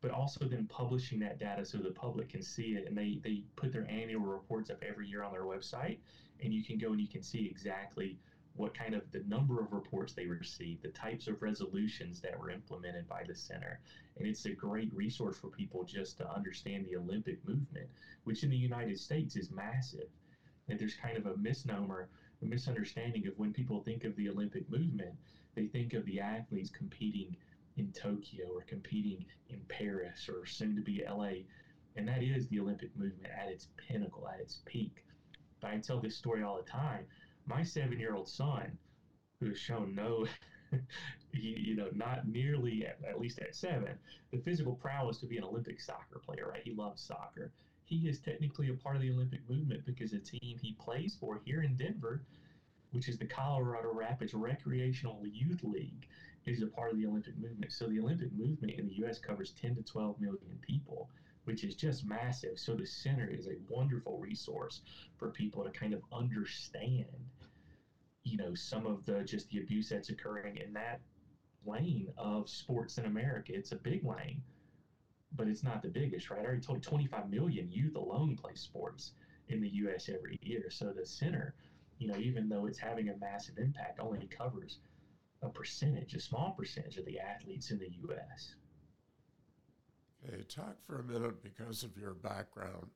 but 0.00 0.10
also 0.10 0.44
then 0.44 0.66
publishing 0.66 1.18
that 1.20 1.38
data 1.38 1.64
so 1.64 1.78
the 1.78 1.90
public 1.90 2.28
can 2.28 2.42
see 2.42 2.74
it. 2.74 2.86
And 2.86 2.96
they, 2.96 3.20
they 3.22 3.42
put 3.56 3.72
their 3.72 3.88
annual 3.90 4.20
reports 4.20 4.70
up 4.70 4.82
every 4.86 5.08
year 5.08 5.22
on 5.22 5.32
their 5.32 5.44
website, 5.44 5.98
and 6.42 6.52
you 6.52 6.62
can 6.62 6.78
go 6.78 6.92
and 6.92 7.00
you 7.00 7.08
can 7.08 7.22
see 7.22 7.46
exactly 7.50 8.18
what 8.58 8.76
kind 8.76 8.94
of 8.94 9.02
the 9.12 9.22
number 9.28 9.60
of 9.60 9.72
reports 9.72 10.12
they 10.12 10.26
received, 10.26 10.82
the 10.82 10.88
types 10.88 11.28
of 11.28 11.40
resolutions 11.40 12.20
that 12.20 12.38
were 12.38 12.50
implemented 12.50 13.08
by 13.08 13.22
the 13.26 13.34
center. 13.34 13.78
And 14.16 14.26
it's 14.26 14.44
a 14.46 14.50
great 14.50 14.92
resource 14.92 15.38
for 15.38 15.46
people 15.46 15.84
just 15.84 16.18
to 16.18 16.34
understand 16.34 16.84
the 16.84 16.96
Olympic 16.96 17.38
movement, 17.46 17.88
which 18.24 18.42
in 18.42 18.50
the 18.50 18.56
United 18.56 18.98
States 18.98 19.36
is 19.36 19.52
massive. 19.52 20.08
And 20.68 20.78
there's 20.78 20.96
kind 20.96 21.16
of 21.16 21.26
a 21.26 21.36
misnomer, 21.36 22.08
a 22.42 22.44
misunderstanding 22.44 23.28
of 23.28 23.38
when 23.38 23.52
people 23.52 23.80
think 23.80 24.02
of 24.02 24.16
the 24.16 24.28
Olympic 24.28 24.68
movement, 24.68 25.14
they 25.54 25.66
think 25.66 25.94
of 25.94 26.04
the 26.04 26.20
athletes 26.20 26.70
competing 26.70 27.36
in 27.76 27.92
Tokyo 27.92 28.46
or 28.52 28.62
competing 28.62 29.24
in 29.50 29.60
Paris 29.68 30.28
or 30.28 30.44
soon 30.46 30.74
to 30.74 30.82
be 30.82 31.04
LA. 31.08 31.44
And 31.94 32.08
that 32.08 32.24
is 32.24 32.48
the 32.48 32.58
Olympic 32.58 32.90
movement 32.96 33.32
at 33.32 33.50
its 33.50 33.68
pinnacle, 33.76 34.28
at 34.28 34.40
its 34.40 34.62
peak. 34.64 35.04
But 35.60 35.70
I 35.70 35.78
tell 35.78 36.00
this 36.00 36.16
story 36.16 36.42
all 36.42 36.56
the 36.56 36.68
time 36.68 37.06
my 37.48 37.62
seven 37.62 37.98
year 37.98 38.14
old 38.14 38.28
son, 38.28 38.78
who 39.40 39.48
has 39.48 39.58
shown 39.58 39.94
no, 39.94 40.26
you 41.32 41.74
know, 41.76 41.88
not 41.94 42.28
nearly, 42.28 42.86
at, 42.86 42.98
at 43.08 43.20
least 43.20 43.38
at 43.38 43.54
seven, 43.54 43.98
the 44.30 44.38
physical 44.38 44.74
prowess 44.74 45.18
to 45.18 45.26
be 45.26 45.38
an 45.38 45.44
Olympic 45.44 45.80
soccer 45.80 46.20
player, 46.24 46.48
right? 46.50 46.62
He 46.64 46.72
loves 46.72 47.02
soccer. 47.02 47.52
He 47.84 48.08
is 48.08 48.18
technically 48.18 48.68
a 48.68 48.74
part 48.74 48.96
of 48.96 49.02
the 49.02 49.10
Olympic 49.10 49.40
movement 49.48 49.86
because 49.86 50.10
the 50.10 50.18
team 50.18 50.58
he 50.60 50.72
plays 50.78 51.16
for 51.18 51.40
here 51.44 51.62
in 51.62 51.74
Denver, 51.76 52.22
which 52.92 53.08
is 53.08 53.18
the 53.18 53.26
Colorado 53.26 53.92
Rapids 53.92 54.34
Recreational 54.34 55.22
Youth 55.26 55.64
League, 55.64 56.06
is 56.44 56.62
a 56.62 56.66
part 56.66 56.90
of 56.90 56.98
the 56.98 57.06
Olympic 57.06 57.38
movement. 57.38 57.72
So 57.72 57.86
the 57.86 58.00
Olympic 58.00 58.32
movement 58.32 58.78
in 58.78 58.86
the 58.86 58.94
U.S. 58.98 59.18
covers 59.18 59.52
10 59.52 59.76
to 59.76 59.82
12 59.82 60.20
million 60.20 60.58
people 60.60 61.08
which 61.48 61.64
is 61.64 61.74
just 61.74 62.04
massive. 62.04 62.58
So 62.58 62.74
the 62.74 62.84
center 62.84 63.26
is 63.26 63.46
a 63.46 63.56
wonderful 63.70 64.18
resource 64.18 64.82
for 65.16 65.30
people 65.30 65.64
to 65.64 65.70
kind 65.70 65.94
of 65.94 66.02
understand 66.12 67.06
you 68.28 68.36
know 68.36 68.54
some 68.54 68.86
of 68.86 69.04
the 69.04 69.22
just 69.24 69.48
the 69.50 69.58
abuse 69.58 69.88
that's 69.88 70.10
occurring 70.10 70.56
in 70.56 70.72
that 70.74 71.00
lane 71.66 72.08
of 72.16 72.48
sports 72.48 72.98
in 72.98 73.04
America. 73.04 73.52
It's 73.54 73.72
a 73.72 73.76
big 73.76 74.04
lane, 74.04 74.42
but 75.36 75.48
it's 75.48 75.62
not 75.62 75.82
the 75.82 75.88
biggest, 75.88 76.30
right? 76.30 76.40
I 76.40 76.44
already 76.44 76.60
told 76.60 76.78
you 76.78 76.90
25 76.90 77.30
million 77.30 77.70
youth 77.70 77.96
alone 77.96 78.36
play 78.36 78.54
sports 78.54 79.12
in 79.48 79.60
the 79.60 79.68
U.S. 79.68 80.08
every 80.08 80.38
year. 80.42 80.70
So 80.70 80.92
the 80.92 81.06
center, 81.06 81.54
you 81.98 82.08
know, 82.08 82.16
even 82.16 82.48
though 82.48 82.66
it's 82.66 82.78
having 82.78 83.08
a 83.08 83.16
massive 83.16 83.58
impact, 83.58 84.00
only 84.00 84.26
covers 84.26 84.78
a 85.42 85.48
percentage, 85.48 86.14
a 86.14 86.20
small 86.20 86.54
percentage 86.56 86.96
of 86.96 87.04
the 87.04 87.18
athletes 87.18 87.70
in 87.70 87.78
the 87.78 87.90
U.S. 88.02 88.54
Okay, 90.26 90.42
talk 90.42 90.76
for 90.86 91.00
a 91.00 91.04
minute 91.04 91.42
because 91.42 91.82
of 91.82 91.96
your 91.96 92.14
background 92.14 92.88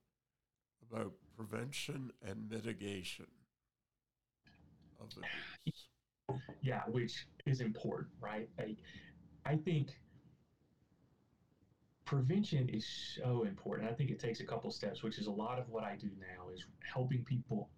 about 0.90 1.12
prevention 1.36 2.12
and 2.26 2.50
mitigation 2.50 3.26
of 5.02 5.18
abuse. 5.18 5.86
Yeah, 6.62 6.82
which 6.88 7.26
is 7.46 7.60
important, 7.60 8.08
right? 8.20 8.48
Like, 8.58 8.78
I 9.44 9.56
think 9.56 9.88
prevention 12.04 12.68
is 12.68 12.86
so 12.86 13.44
important. 13.44 13.88
I 13.90 13.94
think 13.94 14.10
it 14.10 14.18
takes 14.18 14.40
a 14.40 14.44
couple 14.44 14.70
steps, 14.70 15.02
which 15.02 15.18
is 15.18 15.26
a 15.26 15.30
lot 15.30 15.58
of 15.58 15.68
what 15.68 15.84
I 15.84 15.96
do 15.96 16.08
now 16.20 16.48
is 16.52 16.64
helping 16.92 17.24
people 17.24 17.70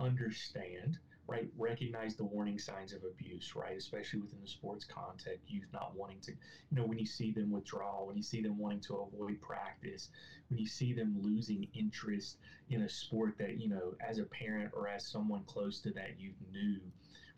understand 0.00 0.98
right? 1.32 1.48
Recognize 1.56 2.14
the 2.14 2.24
warning 2.24 2.58
signs 2.58 2.92
of 2.92 3.04
abuse, 3.04 3.56
right? 3.56 3.76
Especially 3.76 4.20
within 4.20 4.40
the 4.42 4.46
sports 4.46 4.84
context, 4.84 5.50
youth 5.50 5.66
not 5.72 5.96
wanting 5.96 6.20
to, 6.20 6.32
you 6.32 6.76
know, 6.76 6.84
when 6.84 6.98
you 6.98 7.06
see 7.06 7.32
them 7.32 7.50
withdraw, 7.50 8.04
when 8.04 8.16
you 8.16 8.22
see 8.22 8.42
them 8.42 8.58
wanting 8.58 8.80
to 8.80 8.96
avoid 8.96 9.40
practice, 9.40 10.10
when 10.50 10.58
you 10.58 10.66
see 10.66 10.92
them 10.92 11.16
losing 11.22 11.66
interest 11.72 12.36
in 12.68 12.82
a 12.82 12.88
sport 12.88 13.34
that, 13.38 13.58
you 13.58 13.68
know, 13.68 13.94
as 14.06 14.18
a 14.18 14.24
parent 14.24 14.70
or 14.74 14.88
as 14.88 15.06
someone 15.06 15.42
close 15.46 15.80
to 15.80 15.90
that 15.92 16.20
youth 16.20 16.36
knew 16.52 16.78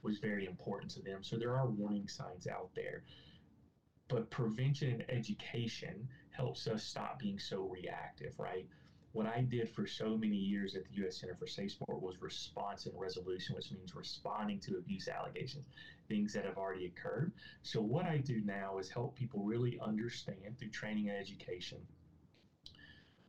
was 0.03 0.19
very 0.19 0.45
important 0.45 0.91
to 0.91 1.03
them. 1.03 1.23
So 1.23 1.37
there 1.37 1.55
are 1.57 1.69
warning 1.69 2.09
signs 2.09 2.49
out 2.49 2.71
there. 2.75 3.05
But 4.09 4.29
prevention 4.31 4.91
and 4.91 5.05
education 5.09 6.09
helps 6.31 6.67
us 6.67 6.83
stop 6.85 7.19
being 7.19 7.39
so 7.39 7.63
reactive, 7.63 8.35
right? 8.39 8.67
What 9.15 9.27
I 9.27 9.43
did 9.43 9.71
for 9.71 9.87
so 9.87 10.17
many 10.17 10.35
years 10.35 10.75
at 10.75 10.83
the 10.85 10.95
U.S. 11.03 11.19
Center 11.19 11.37
for 11.37 11.47
Safe 11.47 11.71
Sport 11.71 12.03
was 12.03 12.21
response 12.21 12.87
and 12.87 13.01
resolution, 13.01 13.55
which 13.55 13.71
means 13.71 13.95
responding 13.95 14.59
to 14.61 14.77
abuse 14.77 15.07
allegations, 15.07 15.67
things 16.09 16.33
that 16.33 16.45
have 16.45 16.59
already 16.59 16.87
occurred. 16.87 17.31
So, 17.63 17.81
what 17.81 18.07
I 18.07 18.19
do 18.19 18.43
now 18.45 18.79
is 18.79 18.91
help 18.91 19.15
people 19.15 19.45
really 19.45 19.79
understand 19.81 20.59
through 20.59 20.71
training 20.71 21.11
and 21.11 21.19
education 21.19 21.79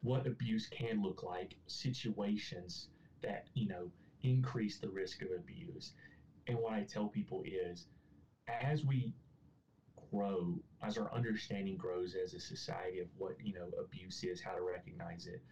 what 0.01 0.25
abuse 0.25 0.67
can 0.67 1.03
look 1.03 1.21
like, 1.21 1.53
situations 1.67 2.87
that, 3.21 3.45
you 3.53 3.67
know, 3.67 3.91
increase 4.23 4.79
the 4.79 4.89
risk 4.89 5.21
of 5.21 5.27
abuse. 5.37 5.91
And 6.47 6.57
what 6.57 6.73
I 6.73 6.81
tell 6.81 7.09
people 7.09 7.43
is 7.45 7.85
as 8.47 8.83
we 8.83 9.13
grow, 10.11 10.59
as 10.81 10.97
our 10.97 11.13
understanding 11.13 11.77
grows 11.77 12.15
as 12.15 12.33
a 12.33 12.39
society 12.39 13.01
of 13.01 13.07
what, 13.19 13.35
you 13.43 13.53
know, 13.53 13.69
abuse 13.79 14.23
is, 14.23 14.41
how 14.41 14.53
to 14.55 14.61
recognize 14.61 15.27
it, 15.27 15.43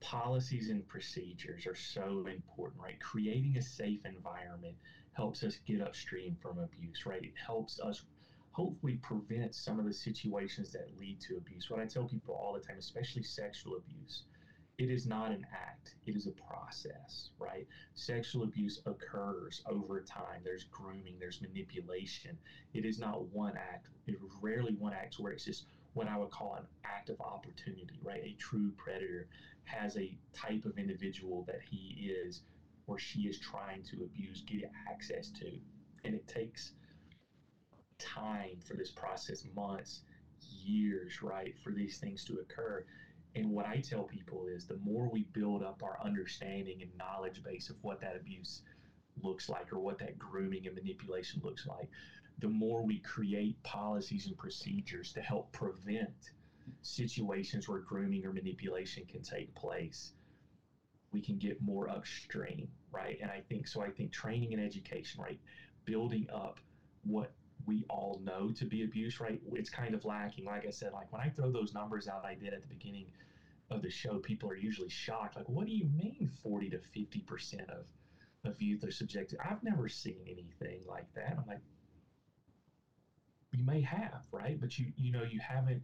policies 0.00 0.70
and 0.70 0.86
procedures 0.88 1.66
are 1.66 1.74
so 1.74 2.26
important, 2.26 2.80
right? 2.82 3.00
Creating 3.00 3.56
a 3.56 3.62
safe 3.62 4.04
environment 4.04 4.76
helps 5.12 5.42
us 5.42 5.58
get 5.66 5.80
upstream 5.80 6.36
from 6.40 6.58
abuse, 6.58 7.04
right? 7.06 7.22
It 7.22 7.34
helps 7.44 7.80
us 7.80 8.02
hopefully 8.52 8.98
prevent 9.02 9.54
some 9.54 9.78
of 9.78 9.84
the 9.84 9.92
situations 9.92 10.72
that 10.72 10.88
lead 10.98 11.20
to 11.20 11.36
abuse. 11.36 11.70
What 11.70 11.80
I 11.80 11.86
tell 11.86 12.04
people 12.04 12.34
all 12.34 12.52
the 12.54 12.60
time, 12.60 12.78
especially 12.78 13.22
sexual 13.22 13.76
abuse, 13.76 14.24
it 14.78 14.90
is 14.90 15.06
not 15.06 15.32
an 15.32 15.44
act, 15.52 15.96
it 16.06 16.14
is 16.14 16.28
a 16.28 16.30
process, 16.30 17.30
right? 17.40 17.66
Sexual 17.94 18.44
abuse 18.44 18.80
occurs 18.86 19.62
over 19.66 20.00
time. 20.00 20.40
There's 20.44 20.64
grooming, 20.64 21.16
there's 21.18 21.42
manipulation. 21.42 22.38
It 22.74 22.84
is 22.84 23.00
not 23.00 23.26
one 23.28 23.56
act. 23.56 23.88
It 24.06 24.12
is 24.12 24.20
rarely 24.40 24.74
one 24.74 24.92
act 24.92 25.16
where 25.18 25.32
it's 25.32 25.44
just 25.44 25.64
what 25.94 26.06
I 26.06 26.16
would 26.16 26.30
call 26.30 26.54
an 26.54 26.66
act 26.84 27.10
of 27.10 27.20
opportunity, 27.20 27.98
right? 28.04 28.22
A 28.22 28.36
true 28.38 28.70
predator 28.76 29.26
has 29.68 29.96
a 29.96 30.16
type 30.34 30.64
of 30.64 30.78
individual 30.78 31.44
that 31.46 31.60
he 31.68 32.10
is 32.10 32.42
or 32.86 32.98
she 32.98 33.22
is 33.22 33.38
trying 33.38 33.82
to 33.82 34.02
abuse, 34.02 34.42
get 34.46 34.70
access 34.90 35.28
to. 35.28 35.46
And 36.04 36.14
it 36.14 36.26
takes 36.26 36.72
time 37.98 38.58
for 38.66 38.74
this 38.74 38.90
process, 38.90 39.44
months, 39.54 40.00
years, 40.64 41.22
right, 41.22 41.54
for 41.62 41.70
these 41.70 41.98
things 41.98 42.24
to 42.24 42.38
occur. 42.38 42.84
And 43.34 43.50
what 43.50 43.66
I 43.66 43.80
tell 43.80 44.04
people 44.04 44.46
is 44.46 44.66
the 44.66 44.78
more 44.82 45.08
we 45.08 45.24
build 45.32 45.62
up 45.62 45.82
our 45.82 45.98
understanding 46.02 46.80
and 46.80 46.90
knowledge 46.96 47.42
base 47.44 47.68
of 47.68 47.76
what 47.82 48.00
that 48.00 48.16
abuse 48.16 48.62
looks 49.22 49.48
like 49.48 49.72
or 49.72 49.78
what 49.78 49.98
that 49.98 50.18
grooming 50.18 50.66
and 50.66 50.74
manipulation 50.74 51.40
looks 51.44 51.66
like, 51.66 51.88
the 52.38 52.48
more 52.48 52.82
we 52.82 53.00
create 53.00 53.62
policies 53.64 54.26
and 54.26 54.38
procedures 54.38 55.12
to 55.12 55.20
help 55.20 55.52
prevent 55.52 56.30
situations 56.82 57.68
where 57.68 57.78
grooming 57.78 58.24
or 58.24 58.32
manipulation 58.32 59.04
can 59.06 59.22
take 59.22 59.54
place, 59.54 60.12
we 61.12 61.20
can 61.20 61.38
get 61.38 61.60
more 61.60 61.88
upstream, 61.88 62.68
right? 62.92 63.18
And 63.20 63.30
I 63.30 63.42
think 63.48 63.66
so. 63.66 63.82
I 63.82 63.90
think 63.90 64.12
training 64.12 64.52
and 64.52 64.62
education, 64.62 65.20
right, 65.22 65.40
building 65.84 66.26
up 66.32 66.60
what 67.04 67.32
we 67.66 67.84
all 67.88 68.20
know 68.24 68.50
to 68.52 68.64
be 68.64 68.82
abuse, 68.82 69.20
right? 69.20 69.40
It's 69.52 69.70
kind 69.70 69.94
of 69.94 70.04
lacking. 70.04 70.44
Like 70.44 70.66
I 70.66 70.70
said, 70.70 70.92
like 70.92 71.12
when 71.12 71.22
I 71.22 71.28
throw 71.30 71.50
those 71.50 71.74
numbers 71.74 72.08
out 72.08 72.24
I 72.24 72.34
did 72.34 72.52
at 72.52 72.62
the 72.62 72.68
beginning 72.68 73.06
of 73.70 73.82
the 73.82 73.90
show, 73.90 74.18
people 74.18 74.50
are 74.50 74.56
usually 74.56 74.88
shocked. 74.88 75.36
Like, 75.36 75.48
what 75.48 75.66
do 75.66 75.72
you 75.72 75.86
mean 75.96 76.30
40 76.42 76.70
to 76.70 76.78
50 76.78 77.20
percent 77.20 77.70
of 77.70 77.86
of 78.44 78.60
youth 78.60 78.84
are 78.84 78.90
subjected? 78.90 79.38
I've 79.44 79.62
never 79.62 79.88
seen 79.88 80.16
anything 80.26 80.80
like 80.86 81.12
that. 81.14 81.36
I'm 81.38 81.46
like, 81.46 81.60
you 83.52 83.64
may 83.64 83.80
have, 83.82 84.22
right? 84.32 84.60
But 84.60 84.78
you 84.78 84.92
you 84.96 85.12
know 85.12 85.22
you 85.22 85.40
haven't 85.40 85.82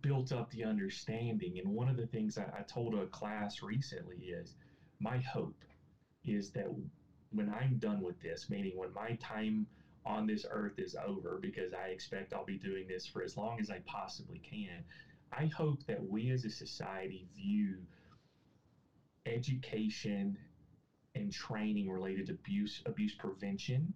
built 0.00 0.32
up 0.32 0.50
the 0.50 0.64
understanding. 0.64 1.58
And 1.58 1.68
one 1.68 1.88
of 1.88 1.96
the 1.96 2.06
things 2.06 2.38
I, 2.38 2.44
I 2.44 2.62
told 2.62 2.94
a 2.94 3.06
class 3.06 3.62
recently 3.62 4.16
is 4.16 4.54
my 5.00 5.18
hope 5.18 5.64
is 6.24 6.50
that 6.50 6.68
when 7.30 7.50
I'm 7.50 7.78
done 7.78 8.00
with 8.00 8.20
this, 8.20 8.48
meaning 8.48 8.76
when 8.76 8.92
my 8.92 9.18
time 9.20 9.66
on 10.04 10.26
this 10.26 10.46
earth 10.50 10.78
is 10.78 10.96
over, 11.06 11.38
because 11.40 11.72
I 11.72 11.88
expect 11.88 12.32
I'll 12.32 12.44
be 12.44 12.58
doing 12.58 12.86
this 12.88 13.06
for 13.06 13.22
as 13.22 13.36
long 13.36 13.60
as 13.60 13.70
I 13.70 13.80
possibly 13.86 14.38
can, 14.38 14.84
I 15.32 15.46
hope 15.46 15.84
that 15.86 16.02
we 16.02 16.30
as 16.30 16.44
a 16.44 16.50
society 16.50 17.26
view 17.34 17.76
education 19.26 20.36
and 21.14 21.32
training 21.32 21.90
related 21.90 22.26
to 22.26 22.32
abuse 22.32 22.82
abuse 22.86 23.14
prevention 23.14 23.94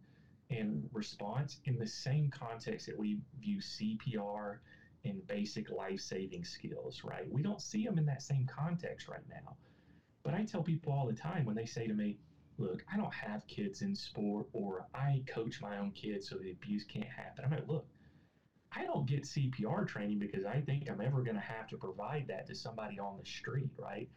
and 0.50 0.88
response 0.92 1.58
in 1.64 1.78
the 1.78 1.86
same 1.86 2.30
context 2.30 2.86
that 2.86 2.96
we 2.96 3.18
view 3.40 3.58
CPR 3.58 4.58
in 5.06 5.20
basic 5.26 5.70
life 5.70 6.00
saving 6.00 6.44
skills, 6.44 7.02
right? 7.04 7.30
We 7.30 7.42
don't 7.42 7.60
see 7.60 7.84
them 7.84 7.98
in 7.98 8.06
that 8.06 8.22
same 8.22 8.46
context 8.46 9.08
right 9.08 9.26
now. 9.28 9.56
But 10.22 10.34
I 10.34 10.44
tell 10.44 10.62
people 10.62 10.92
all 10.92 11.06
the 11.06 11.14
time 11.14 11.44
when 11.44 11.56
they 11.56 11.66
say 11.66 11.86
to 11.86 11.94
me, 11.94 12.18
look, 12.58 12.84
I 12.92 12.96
don't 12.96 13.14
have 13.14 13.46
kids 13.46 13.82
in 13.82 13.94
sport 13.94 14.46
or 14.52 14.86
I 14.94 15.22
coach 15.26 15.60
my 15.60 15.78
own 15.78 15.92
kids 15.92 16.28
so 16.28 16.36
the 16.36 16.50
abuse 16.50 16.84
can't 16.84 17.08
happen. 17.08 17.44
I'm 17.44 17.50
like, 17.50 17.68
look, 17.68 17.86
I 18.72 18.84
don't 18.84 19.06
get 19.06 19.22
CPR 19.22 19.86
training 19.86 20.18
because 20.18 20.44
I 20.44 20.60
think 20.60 20.90
I'm 20.90 21.00
ever 21.00 21.22
going 21.22 21.36
to 21.36 21.40
have 21.40 21.68
to 21.68 21.76
provide 21.76 22.26
that 22.28 22.46
to 22.48 22.54
somebody 22.54 22.98
on 22.98 23.18
the 23.18 23.28
street, 23.28 23.70
right? 23.78 24.08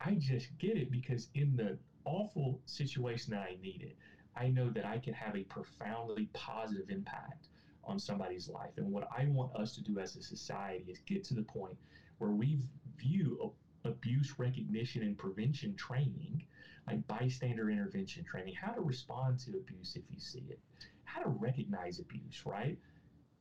I 0.00 0.14
just 0.14 0.46
get 0.58 0.76
it 0.76 0.90
because 0.90 1.28
in 1.34 1.56
the 1.56 1.76
awful 2.04 2.60
situation 2.66 3.32
that 3.32 3.42
I 3.42 3.56
need 3.60 3.82
it, 3.82 3.96
I 4.36 4.48
know 4.48 4.70
that 4.70 4.86
I 4.86 4.98
can 4.98 5.14
have 5.14 5.34
a 5.36 5.42
profoundly 5.42 6.28
positive 6.32 6.88
impact 6.90 7.48
on 7.88 7.98
somebody's 7.98 8.48
life. 8.48 8.70
And 8.76 8.92
what 8.92 9.08
I 9.16 9.24
want 9.26 9.56
us 9.56 9.74
to 9.74 9.82
do 9.82 9.98
as 9.98 10.14
a 10.16 10.22
society 10.22 10.84
is 10.88 10.98
get 11.06 11.24
to 11.24 11.34
the 11.34 11.42
point 11.42 11.76
where 12.18 12.30
we 12.30 12.58
view 12.96 13.52
abuse 13.84 14.34
recognition 14.38 15.02
and 15.02 15.16
prevention 15.16 15.74
training, 15.74 16.44
like 16.86 17.06
bystander 17.06 17.70
intervention 17.70 18.24
training, 18.24 18.54
how 18.54 18.72
to 18.72 18.80
respond 18.80 19.38
to 19.40 19.56
abuse 19.56 19.96
if 19.96 20.02
you 20.10 20.20
see 20.20 20.44
it, 20.50 20.60
how 21.04 21.22
to 21.22 21.28
recognize 21.28 21.98
abuse, 21.98 22.42
right? 22.44 22.78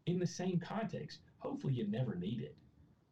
In 0.05 0.19
the 0.19 0.27
same 0.27 0.59
context, 0.59 1.19
hopefully 1.39 1.73
you 1.73 1.87
never 1.87 2.15
need 2.15 2.41
it. 2.41 2.55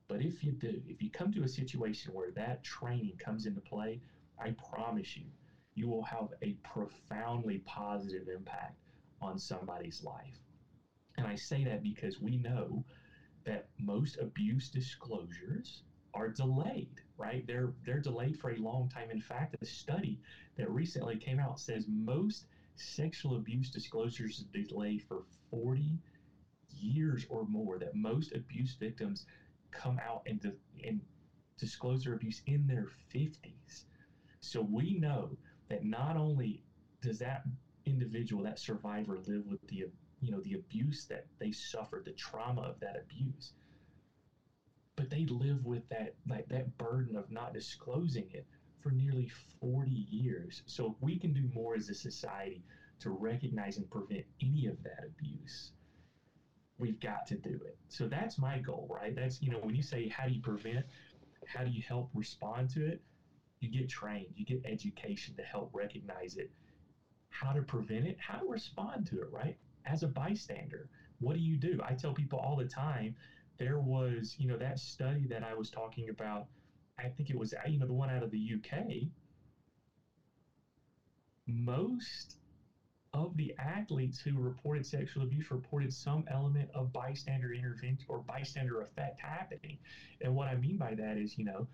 But 0.08 0.22
if 0.22 0.44
you 0.44 0.52
do, 0.54 0.82
if 0.88 1.02
you 1.02 1.10
come 1.10 1.34
to 1.34 1.44
a 1.44 1.48
situation 1.48 2.14
where 2.14 2.32
that 2.32 2.64
training 2.64 3.18
comes 3.18 3.46
into 3.46 3.60
play, 3.60 4.00
I 4.40 4.52
promise 4.72 5.18
you, 5.18 5.26
you 5.74 5.90
will 5.90 6.04
have 6.04 6.30
a 6.42 6.54
profoundly 6.64 7.58
positive 7.66 8.28
impact 8.30 8.78
on 9.22 9.38
somebody's 9.38 10.04
life. 10.04 10.40
And 11.18 11.28
I 11.28 11.36
say 11.36 11.64
that 11.66 11.84
because 11.84 12.20
we 12.20 12.38
know 12.38 12.84
that 13.46 13.68
most 13.78 14.18
abuse 14.20 14.70
disclosures 14.70 15.84
are 16.14 16.30
delayed, 16.30 17.02
right? 17.18 17.46
They're 17.48 17.74
they're 17.86 18.00
delayed 18.02 18.38
for 18.40 18.52
a 18.52 18.58
long 18.58 18.90
time. 18.90 19.12
In 19.12 19.22
fact, 19.22 19.56
a 19.62 19.66
study 19.66 20.20
that 20.58 20.70
recently 20.70 21.18
came 21.18 21.40
out 21.40 21.60
says 21.60 21.86
most 21.88 22.46
sexual 22.76 23.36
abuse 23.36 23.70
disclosures 23.70 24.44
are 24.56 24.62
delayed 24.62 25.04
for 25.04 25.24
40 25.52 26.00
years 26.70 27.26
or 27.30 27.46
more. 27.46 27.78
That 27.80 27.96
most 27.96 28.34
abuse 28.34 28.76
victims 28.76 29.26
come 29.72 30.00
out 30.00 30.24
and, 30.26 30.40
di- 30.40 30.88
and 30.88 31.02
disclose 31.58 32.04
their 32.04 32.14
abuse 32.14 32.42
in 32.48 32.68
their 32.68 32.88
50s. 33.14 33.86
So 34.40 34.62
we 34.62 34.94
know 34.94 35.38
that 35.70 35.84
not 35.84 36.18
only 36.18 36.64
does 37.02 37.20
that 37.20 37.44
individual, 37.86 38.44
that 38.44 38.60
survivor, 38.60 39.20
live 39.28 39.46
with 39.46 39.60
the 39.68 39.86
you 40.22 40.32
know 40.32 40.42
the 40.42 40.54
abuse 40.54 41.06
that 41.06 41.26
they 41.40 41.52
suffered, 41.52 42.06
the 42.06 42.12
trauma 42.12 42.62
of 42.62 42.80
that 42.80 42.98
abuse, 42.98 43.54
but 44.96 45.10
they 45.10 45.26
live 45.26 45.66
with 45.66 45.88
that 45.90 46.16
like 46.28 46.48
that 46.50 46.78
burden 46.78 47.16
of 47.16 47.30
not 47.32 47.54
disclosing 47.54 48.30
it 48.32 48.46
for 48.82 48.92
nearly 48.92 49.30
40 49.60 49.90
years. 49.90 50.62
So 50.68 50.92
if 50.92 51.02
we 51.02 51.18
can 51.18 51.34
do 51.34 51.50
more 51.54 51.76
as 51.76 51.90
a 51.90 51.94
society 51.94 52.64
to 53.00 53.10
recognize 53.10 53.78
and 53.78 53.90
prevent 53.90 54.26
any 54.42 54.68
of 54.68 54.82
that 54.84 55.04
abuse, 55.06 55.72
we've 56.78 57.00
got 57.00 57.26
to 57.28 57.36
do 57.36 57.60
it. 57.66 57.78
So 57.90 58.08
that's 58.08 58.38
my 58.38 58.60
goal, 58.60 58.88
right? 58.90 59.16
That's 59.16 59.42
you 59.42 59.52
know 59.52 59.60
when 59.60 59.76
you 59.76 59.84
say 59.84 60.08
how 60.08 60.28
do 60.28 60.34
you 60.34 60.42
prevent, 60.42 60.86
how 61.46 61.64
do 61.64 61.72
you 61.72 61.82
help 61.88 62.10
respond 62.14 62.70
to 62.72 62.86
it? 62.86 63.02
You 63.60 63.70
get 63.70 63.90
trained, 63.90 64.28
you 64.36 64.46
get 64.46 64.62
education 64.66 65.36
to 65.36 65.44
help 65.44 65.72
recognize 65.74 66.36
it, 66.36 66.52
how 67.30 67.52
to 67.52 67.62
prevent 67.62 68.06
it, 68.06 68.18
how 68.20 68.40
to 68.40 68.48
respond 68.48 69.08
to 69.08 69.22
it, 69.22 69.32
right? 69.32 69.58
As 69.86 70.04
a 70.04 70.08
bystander, 70.08 70.90
what 71.20 71.36
do 71.36 71.42
you 71.42 71.58
do? 71.58 71.80
I 71.84 71.94
tell 71.94 72.14
people 72.14 72.40
all 72.40 72.56
the 72.56 72.66
time, 72.66 73.16
there 73.58 73.80
was, 73.80 74.36
you 74.38 74.48
know, 74.48 74.58
that 74.58 74.80
study 74.80 75.28
that 75.28 75.44
I 75.44 75.54
was 75.54 75.70
talking 75.70 76.10
about, 76.10 76.48
I 76.98 77.10
think 77.10 77.30
it 77.30 77.38
was, 77.38 77.54
you 77.68 77.80
know, 77.80 77.86
the 77.86 77.94
one 77.94 78.10
out 78.10 78.24
of 78.24 78.32
the 78.32 78.54
UK. 78.56 79.10
Most 81.48 82.38
of 83.14 83.38
the 83.38 83.54
athletes 83.58 84.20
who 84.20 84.38
reported 84.38 84.86
sexual 84.86 85.24
abuse 85.24 85.50
reported 85.52 85.94
some 85.94 86.26
element 86.28 86.70
of 86.74 86.92
bystander 86.92 87.54
intervention 87.54 88.06
or 88.10 88.20
bystander 88.20 88.82
effect 88.82 89.20
happening. 89.22 89.78
And 90.22 90.36
what 90.36 90.48
I 90.48 90.56
mean 90.56 90.78
by 90.78 90.96
that 90.96 91.18
is, 91.18 91.38
you 91.38 91.46
know, 91.46 91.68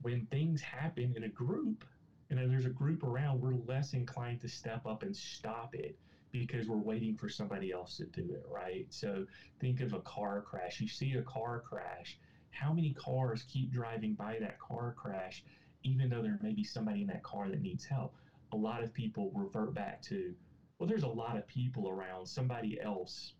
when 0.00 0.24
things 0.30 0.62
happen 0.62 1.12
in 1.14 1.24
a 1.24 1.28
group, 1.28 1.84
and 2.30 2.38
there's 2.50 2.64
a 2.64 2.70
group 2.70 3.02
around, 3.02 3.40
we're 3.40 3.52
less 3.52 3.92
inclined 3.92 4.40
to 4.40 4.48
step 4.48 4.86
up 4.86 5.02
and 5.02 5.14
stop 5.14 5.74
it 5.74 5.94
because 6.32 6.66
we're 6.66 6.76
waiting 6.78 7.14
for 7.14 7.28
somebody 7.28 7.70
else 7.70 7.98
to 7.98 8.06
do 8.06 8.32
it, 8.32 8.44
right? 8.50 8.86
So 8.90 9.24
think 9.60 9.80
of 9.80 9.92
a 9.92 10.00
car 10.00 10.40
crash. 10.40 10.80
You 10.80 10.88
see 10.88 11.12
a 11.14 11.22
car 11.22 11.60
crash. 11.60 12.18
How 12.50 12.72
many 12.72 12.92
cars 12.92 13.44
keep 13.46 13.70
driving 13.70 14.14
by 14.14 14.38
that 14.40 14.58
car 14.58 14.94
crash, 14.96 15.44
even 15.82 16.08
though 16.08 16.22
there 16.22 16.38
may 16.42 16.52
be 16.52 16.64
somebody 16.64 17.02
in 17.02 17.06
that 17.08 17.22
car 17.22 17.48
that 17.48 17.60
needs 17.60 17.84
help? 17.84 18.14
A 18.52 18.56
lot 18.56 18.82
of 18.82 18.92
people 18.92 19.30
revert 19.34 19.74
back 19.74 20.02
to, 20.02 20.34
well, 20.78 20.88
there's 20.88 21.02
a 21.04 21.08
lot 21.08 21.36
of 21.36 21.46
people 21.46 21.88
around. 21.88 22.26
Somebody 22.26 22.78
else 22.80 23.34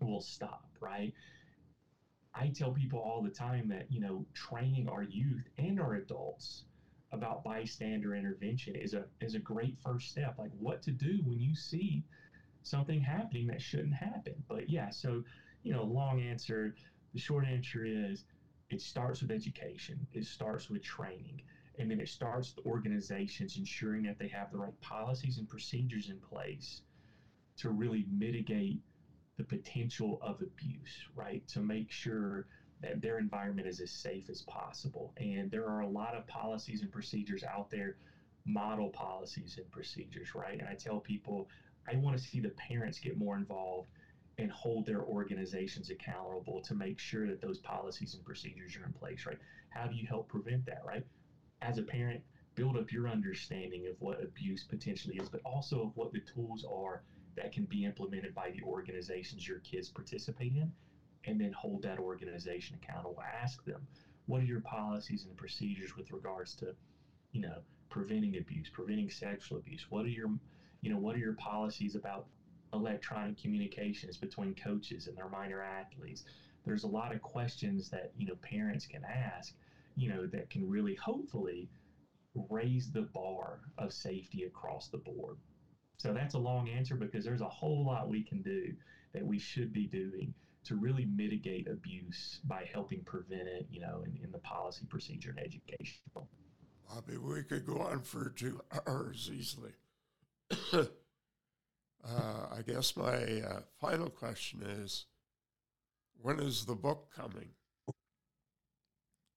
will 0.00 0.20
stop, 0.20 0.66
right? 0.80 1.12
I 2.34 2.48
tell 2.48 2.72
people 2.72 2.98
all 2.98 3.22
the 3.22 3.30
time 3.30 3.68
that, 3.68 3.84
you 3.90 4.00
know, 4.00 4.24
training 4.34 4.88
our 4.88 5.02
youth 5.02 5.46
and 5.56 5.78
our 5.78 5.94
adults 5.94 6.64
about 7.14 7.44
bystander 7.44 8.14
intervention 8.14 8.74
is 8.74 8.94
a 8.94 9.04
is 9.20 9.34
a 9.34 9.38
great 9.38 9.76
first 9.84 10.10
step. 10.10 10.36
Like 10.38 10.50
what 10.58 10.82
to 10.82 10.90
do 10.90 11.20
when 11.24 11.40
you 11.40 11.54
see 11.54 12.04
something 12.62 13.00
happening 13.00 13.46
that 13.48 13.62
shouldn't 13.62 13.94
happen. 13.94 14.34
But 14.48 14.68
yeah, 14.68 14.90
so 14.90 15.24
you 15.62 15.72
know, 15.72 15.84
long 15.84 16.20
answer. 16.20 16.74
The 17.12 17.20
short 17.20 17.46
answer 17.46 17.84
is 17.84 18.24
it 18.70 18.80
starts 18.80 19.22
with 19.22 19.30
education. 19.30 20.06
It 20.12 20.24
starts 20.24 20.68
with 20.68 20.82
training. 20.82 21.42
And 21.78 21.90
then 21.90 22.00
it 22.00 22.08
starts 22.08 22.54
with 22.54 22.66
organizations 22.66 23.56
ensuring 23.56 24.04
that 24.04 24.18
they 24.18 24.28
have 24.28 24.50
the 24.52 24.58
right 24.58 24.80
policies 24.80 25.38
and 25.38 25.48
procedures 25.48 26.08
in 26.08 26.18
place 26.18 26.82
to 27.56 27.70
really 27.70 28.06
mitigate 28.10 28.80
the 29.36 29.44
potential 29.44 30.18
of 30.22 30.40
abuse, 30.40 31.06
right? 31.14 31.46
To 31.48 31.60
make 31.60 31.90
sure 31.90 32.46
that 32.84 33.00
their 33.00 33.18
environment 33.18 33.66
is 33.66 33.80
as 33.80 33.90
safe 33.90 34.28
as 34.28 34.42
possible. 34.42 35.14
And 35.16 35.50
there 35.50 35.66
are 35.66 35.80
a 35.80 35.88
lot 35.88 36.14
of 36.14 36.26
policies 36.26 36.82
and 36.82 36.92
procedures 36.92 37.42
out 37.42 37.70
there, 37.70 37.96
model 38.44 38.90
policies 38.90 39.56
and 39.56 39.70
procedures, 39.70 40.34
right? 40.34 40.58
And 40.58 40.68
I 40.68 40.74
tell 40.74 41.00
people, 41.00 41.48
I 41.90 41.96
want 41.96 42.16
to 42.16 42.22
see 42.22 42.40
the 42.40 42.50
parents 42.50 42.98
get 42.98 43.16
more 43.16 43.36
involved 43.36 43.88
and 44.36 44.50
hold 44.50 44.84
their 44.84 45.02
organizations 45.02 45.88
accountable 45.88 46.60
to 46.60 46.74
make 46.74 46.98
sure 46.98 47.26
that 47.26 47.40
those 47.40 47.58
policies 47.58 48.14
and 48.14 48.24
procedures 48.24 48.76
are 48.76 48.84
in 48.84 48.92
place, 48.92 49.24
right? 49.26 49.38
How 49.70 49.86
do 49.86 49.94
you 49.94 50.06
help 50.06 50.28
prevent 50.28 50.66
that, 50.66 50.82
right? 50.84 51.04
As 51.62 51.78
a 51.78 51.82
parent, 51.82 52.20
build 52.54 52.76
up 52.76 52.92
your 52.92 53.08
understanding 53.08 53.86
of 53.86 53.94
what 54.00 54.22
abuse 54.22 54.62
potentially 54.62 55.16
is, 55.16 55.28
but 55.28 55.40
also 55.44 55.84
of 55.84 55.96
what 55.96 56.12
the 56.12 56.20
tools 56.20 56.64
are 56.70 57.02
that 57.36 57.50
can 57.50 57.64
be 57.64 57.84
implemented 57.84 58.34
by 58.34 58.50
the 58.50 58.62
organizations 58.62 59.48
your 59.48 59.58
kids 59.60 59.88
participate 59.88 60.52
in 60.52 60.70
and 61.26 61.40
then 61.40 61.52
hold 61.52 61.82
that 61.82 61.98
organization 61.98 62.78
accountable. 62.82 63.22
Ask 63.42 63.64
them, 63.64 63.86
what 64.26 64.42
are 64.42 64.46
your 64.46 64.60
policies 64.60 65.24
and 65.24 65.36
procedures 65.36 65.96
with 65.96 66.10
regards 66.12 66.54
to, 66.56 66.74
you 67.32 67.40
know, 67.40 67.58
preventing 67.90 68.36
abuse, 68.36 68.68
preventing 68.72 69.10
sexual 69.10 69.58
abuse? 69.58 69.86
What 69.90 70.04
are 70.04 70.08
your, 70.08 70.30
you 70.80 70.90
know, 70.90 70.98
what 70.98 71.14
are 71.14 71.20
your 71.20 71.34
policies 71.34 71.94
about 71.94 72.26
electronic 72.72 73.40
communications 73.40 74.16
between 74.16 74.54
coaches 74.54 75.06
and 75.06 75.16
their 75.16 75.28
minor 75.28 75.62
athletes? 75.62 76.24
There's 76.64 76.84
a 76.84 76.88
lot 76.88 77.14
of 77.14 77.22
questions 77.22 77.90
that, 77.90 78.12
you 78.16 78.26
know, 78.26 78.36
parents 78.36 78.86
can 78.86 79.04
ask, 79.04 79.54
you 79.96 80.08
know, 80.08 80.26
that 80.26 80.50
can 80.50 80.68
really 80.68 80.94
hopefully 80.94 81.68
raise 82.50 82.90
the 82.90 83.02
bar 83.02 83.60
of 83.78 83.92
safety 83.92 84.44
across 84.44 84.88
the 84.88 84.98
board. 84.98 85.36
So 85.98 86.12
that's 86.12 86.34
a 86.34 86.38
long 86.38 86.68
answer 86.68 86.96
because 86.96 87.24
there's 87.24 87.40
a 87.40 87.48
whole 87.48 87.84
lot 87.84 88.08
we 88.08 88.22
can 88.22 88.42
do 88.42 88.74
that 89.12 89.24
we 89.24 89.38
should 89.38 89.72
be 89.72 89.86
doing 89.86 90.34
to 90.64 90.76
really 90.76 91.04
mitigate 91.04 91.68
abuse 91.68 92.40
by 92.44 92.68
helping 92.72 93.02
prevent 93.04 93.48
it, 93.48 93.66
you 93.70 93.80
know, 93.80 94.02
in, 94.06 94.18
in 94.24 94.32
the 94.32 94.38
policy, 94.38 94.86
procedure, 94.88 95.30
and 95.30 95.38
education. 95.38 96.00
Bobby, 96.88 97.16
we 97.16 97.42
could 97.42 97.66
go 97.66 97.78
on 97.78 98.02
for 98.02 98.30
two 98.30 98.60
hours 98.86 99.30
easily. 99.32 99.72
uh, 100.72 100.86
I 102.04 102.62
guess 102.66 102.96
my 102.96 103.42
uh, 103.42 103.60
final 103.80 104.08
question 104.10 104.62
is 104.62 105.06
when 106.20 106.40
is 106.40 106.64
the 106.64 106.74
book 106.74 107.12
coming? 107.14 107.48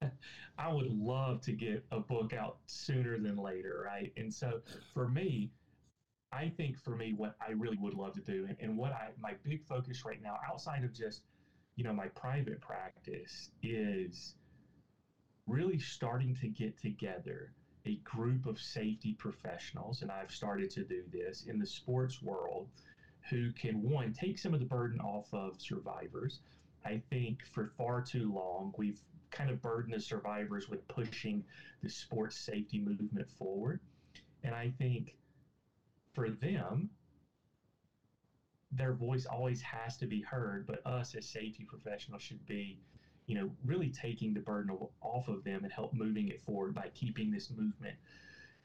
I 0.57 0.71
would 0.71 0.91
love 0.91 1.41
to 1.41 1.51
get 1.51 1.85
a 1.91 1.99
book 1.99 2.33
out 2.33 2.57
sooner 2.65 3.19
than 3.19 3.37
later, 3.37 3.83
right? 3.85 4.11
And 4.17 4.33
so 4.33 4.61
for 4.93 5.07
me, 5.07 5.51
I 6.31 6.49
think 6.49 6.77
for 6.77 6.95
me, 6.95 7.13
what 7.13 7.35
I 7.45 7.51
really 7.51 7.77
would 7.77 7.93
love 7.93 8.13
to 8.15 8.21
do, 8.21 8.47
and, 8.59 8.77
what 8.77 8.91
I 8.91 9.09
my 9.19 9.33
big 9.43 9.63
focus 9.65 10.03
right 10.05 10.21
now, 10.21 10.37
outside 10.49 10.83
of 10.83 10.93
just 10.93 11.21
you 11.75 11.83
know 11.83 11.93
my 11.93 12.07
private 12.07 12.59
practice, 12.59 13.49
is 13.63 14.35
really 15.47 15.79
starting 15.79 16.35
to 16.41 16.47
get 16.47 16.77
together 16.77 17.53
a 17.85 17.95
group 18.03 18.45
of 18.45 18.59
safety 18.59 19.13
professionals, 19.13 20.01
and 20.01 20.11
I've 20.11 20.31
started 20.31 20.69
to 20.71 20.83
do 20.83 21.03
this 21.11 21.45
in 21.47 21.57
the 21.57 21.65
sports 21.65 22.21
world, 22.21 22.67
who 23.29 23.51
can 23.53 23.81
one 23.81 24.11
take 24.13 24.37
some 24.37 24.53
of 24.53 24.59
the 24.59 24.65
burden 24.65 24.99
off 24.99 25.33
of 25.33 25.61
survivors. 25.61 26.39
I 26.85 27.01
think 27.09 27.45
for 27.53 27.67
far 27.77 28.01
too 28.01 28.33
long 28.33 28.73
we've 28.77 28.99
kind 29.31 29.49
of 29.49 29.61
burdened 29.61 29.93
the 29.93 29.99
survivors 30.01 30.69
with 30.69 30.85
pushing 30.89 31.43
the 31.81 31.89
sports 31.89 32.35
safety 32.37 32.79
movement 32.79 33.29
forward, 33.29 33.79
and 34.43 34.53
I 34.53 34.73
think 34.77 35.15
for 36.17 36.31
them, 36.31 36.89
their 38.71 38.93
voice 38.93 39.27
always 39.27 39.61
has 39.61 39.97
to 39.97 40.07
be 40.07 40.19
heard, 40.19 40.65
but 40.65 40.83
us 40.83 41.13
as 41.13 41.27
safety 41.27 41.63
professionals 41.63 42.23
should 42.23 42.43
be, 42.47 42.79
you 43.27 43.35
know, 43.35 43.51
really 43.63 43.89
taking 43.89 44.33
the 44.33 44.39
burden 44.39 44.75
off 45.01 45.27
of 45.27 45.43
them 45.43 45.63
and 45.63 45.71
help 45.71 45.93
moving 45.93 46.29
it 46.29 46.41
forward 46.41 46.73
by 46.73 46.87
keeping 46.95 47.29
this 47.29 47.51
movement 47.51 47.95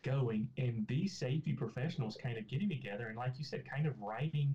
going. 0.02 0.48
And 0.56 0.86
these 0.88 1.14
safety 1.14 1.52
professionals 1.52 2.16
kind 2.22 2.38
of 2.38 2.48
getting 2.48 2.70
together 2.70 3.08
and, 3.08 3.18
like 3.18 3.34
you 3.36 3.44
said, 3.44 3.68
kind 3.68 3.86
of 3.86 4.00
writing 4.00 4.54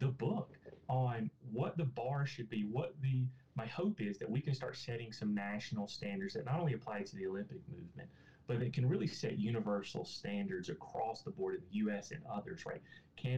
the 0.00 0.08
book 0.08 0.50
on 0.88 1.30
what 1.52 1.76
the 1.76 1.84
bar 1.84 2.26
should 2.26 2.50
be, 2.50 2.62
what 2.64 2.96
the 3.00 3.28
my 3.54 3.66
hope 3.66 4.00
is 4.00 4.18
that 4.18 4.28
we 4.28 4.40
can 4.40 4.54
start 4.54 4.76
setting 4.76 5.12
some 5.12 5.32
national 5.32 5.86
standards 5.86 6.34
that 6.34 6.44
not 6.44 6.58
only 6.58 6.72
apply 6.72 7.02
to 7.02 7.14
the 7.14 7.28
Olympic 7.28 7.60
movement, 7.68 8.08
but 8.46 8.62
it 8.62 8.72
can 8.72 8.88
really 8.88 9.06
set 9.06 9.38
universal 9.38 10.04
standards 10.04 10.68
across 10.68 11.22
the 11.22 11.30
board 11.30 11.54
in 11.54 11.60
the 11.70 11.76
U.S. 11.78 12.10
and 12.10 12.20
others, 12.30 12.64
right? 12.66 12.82
Can 13.16 13.36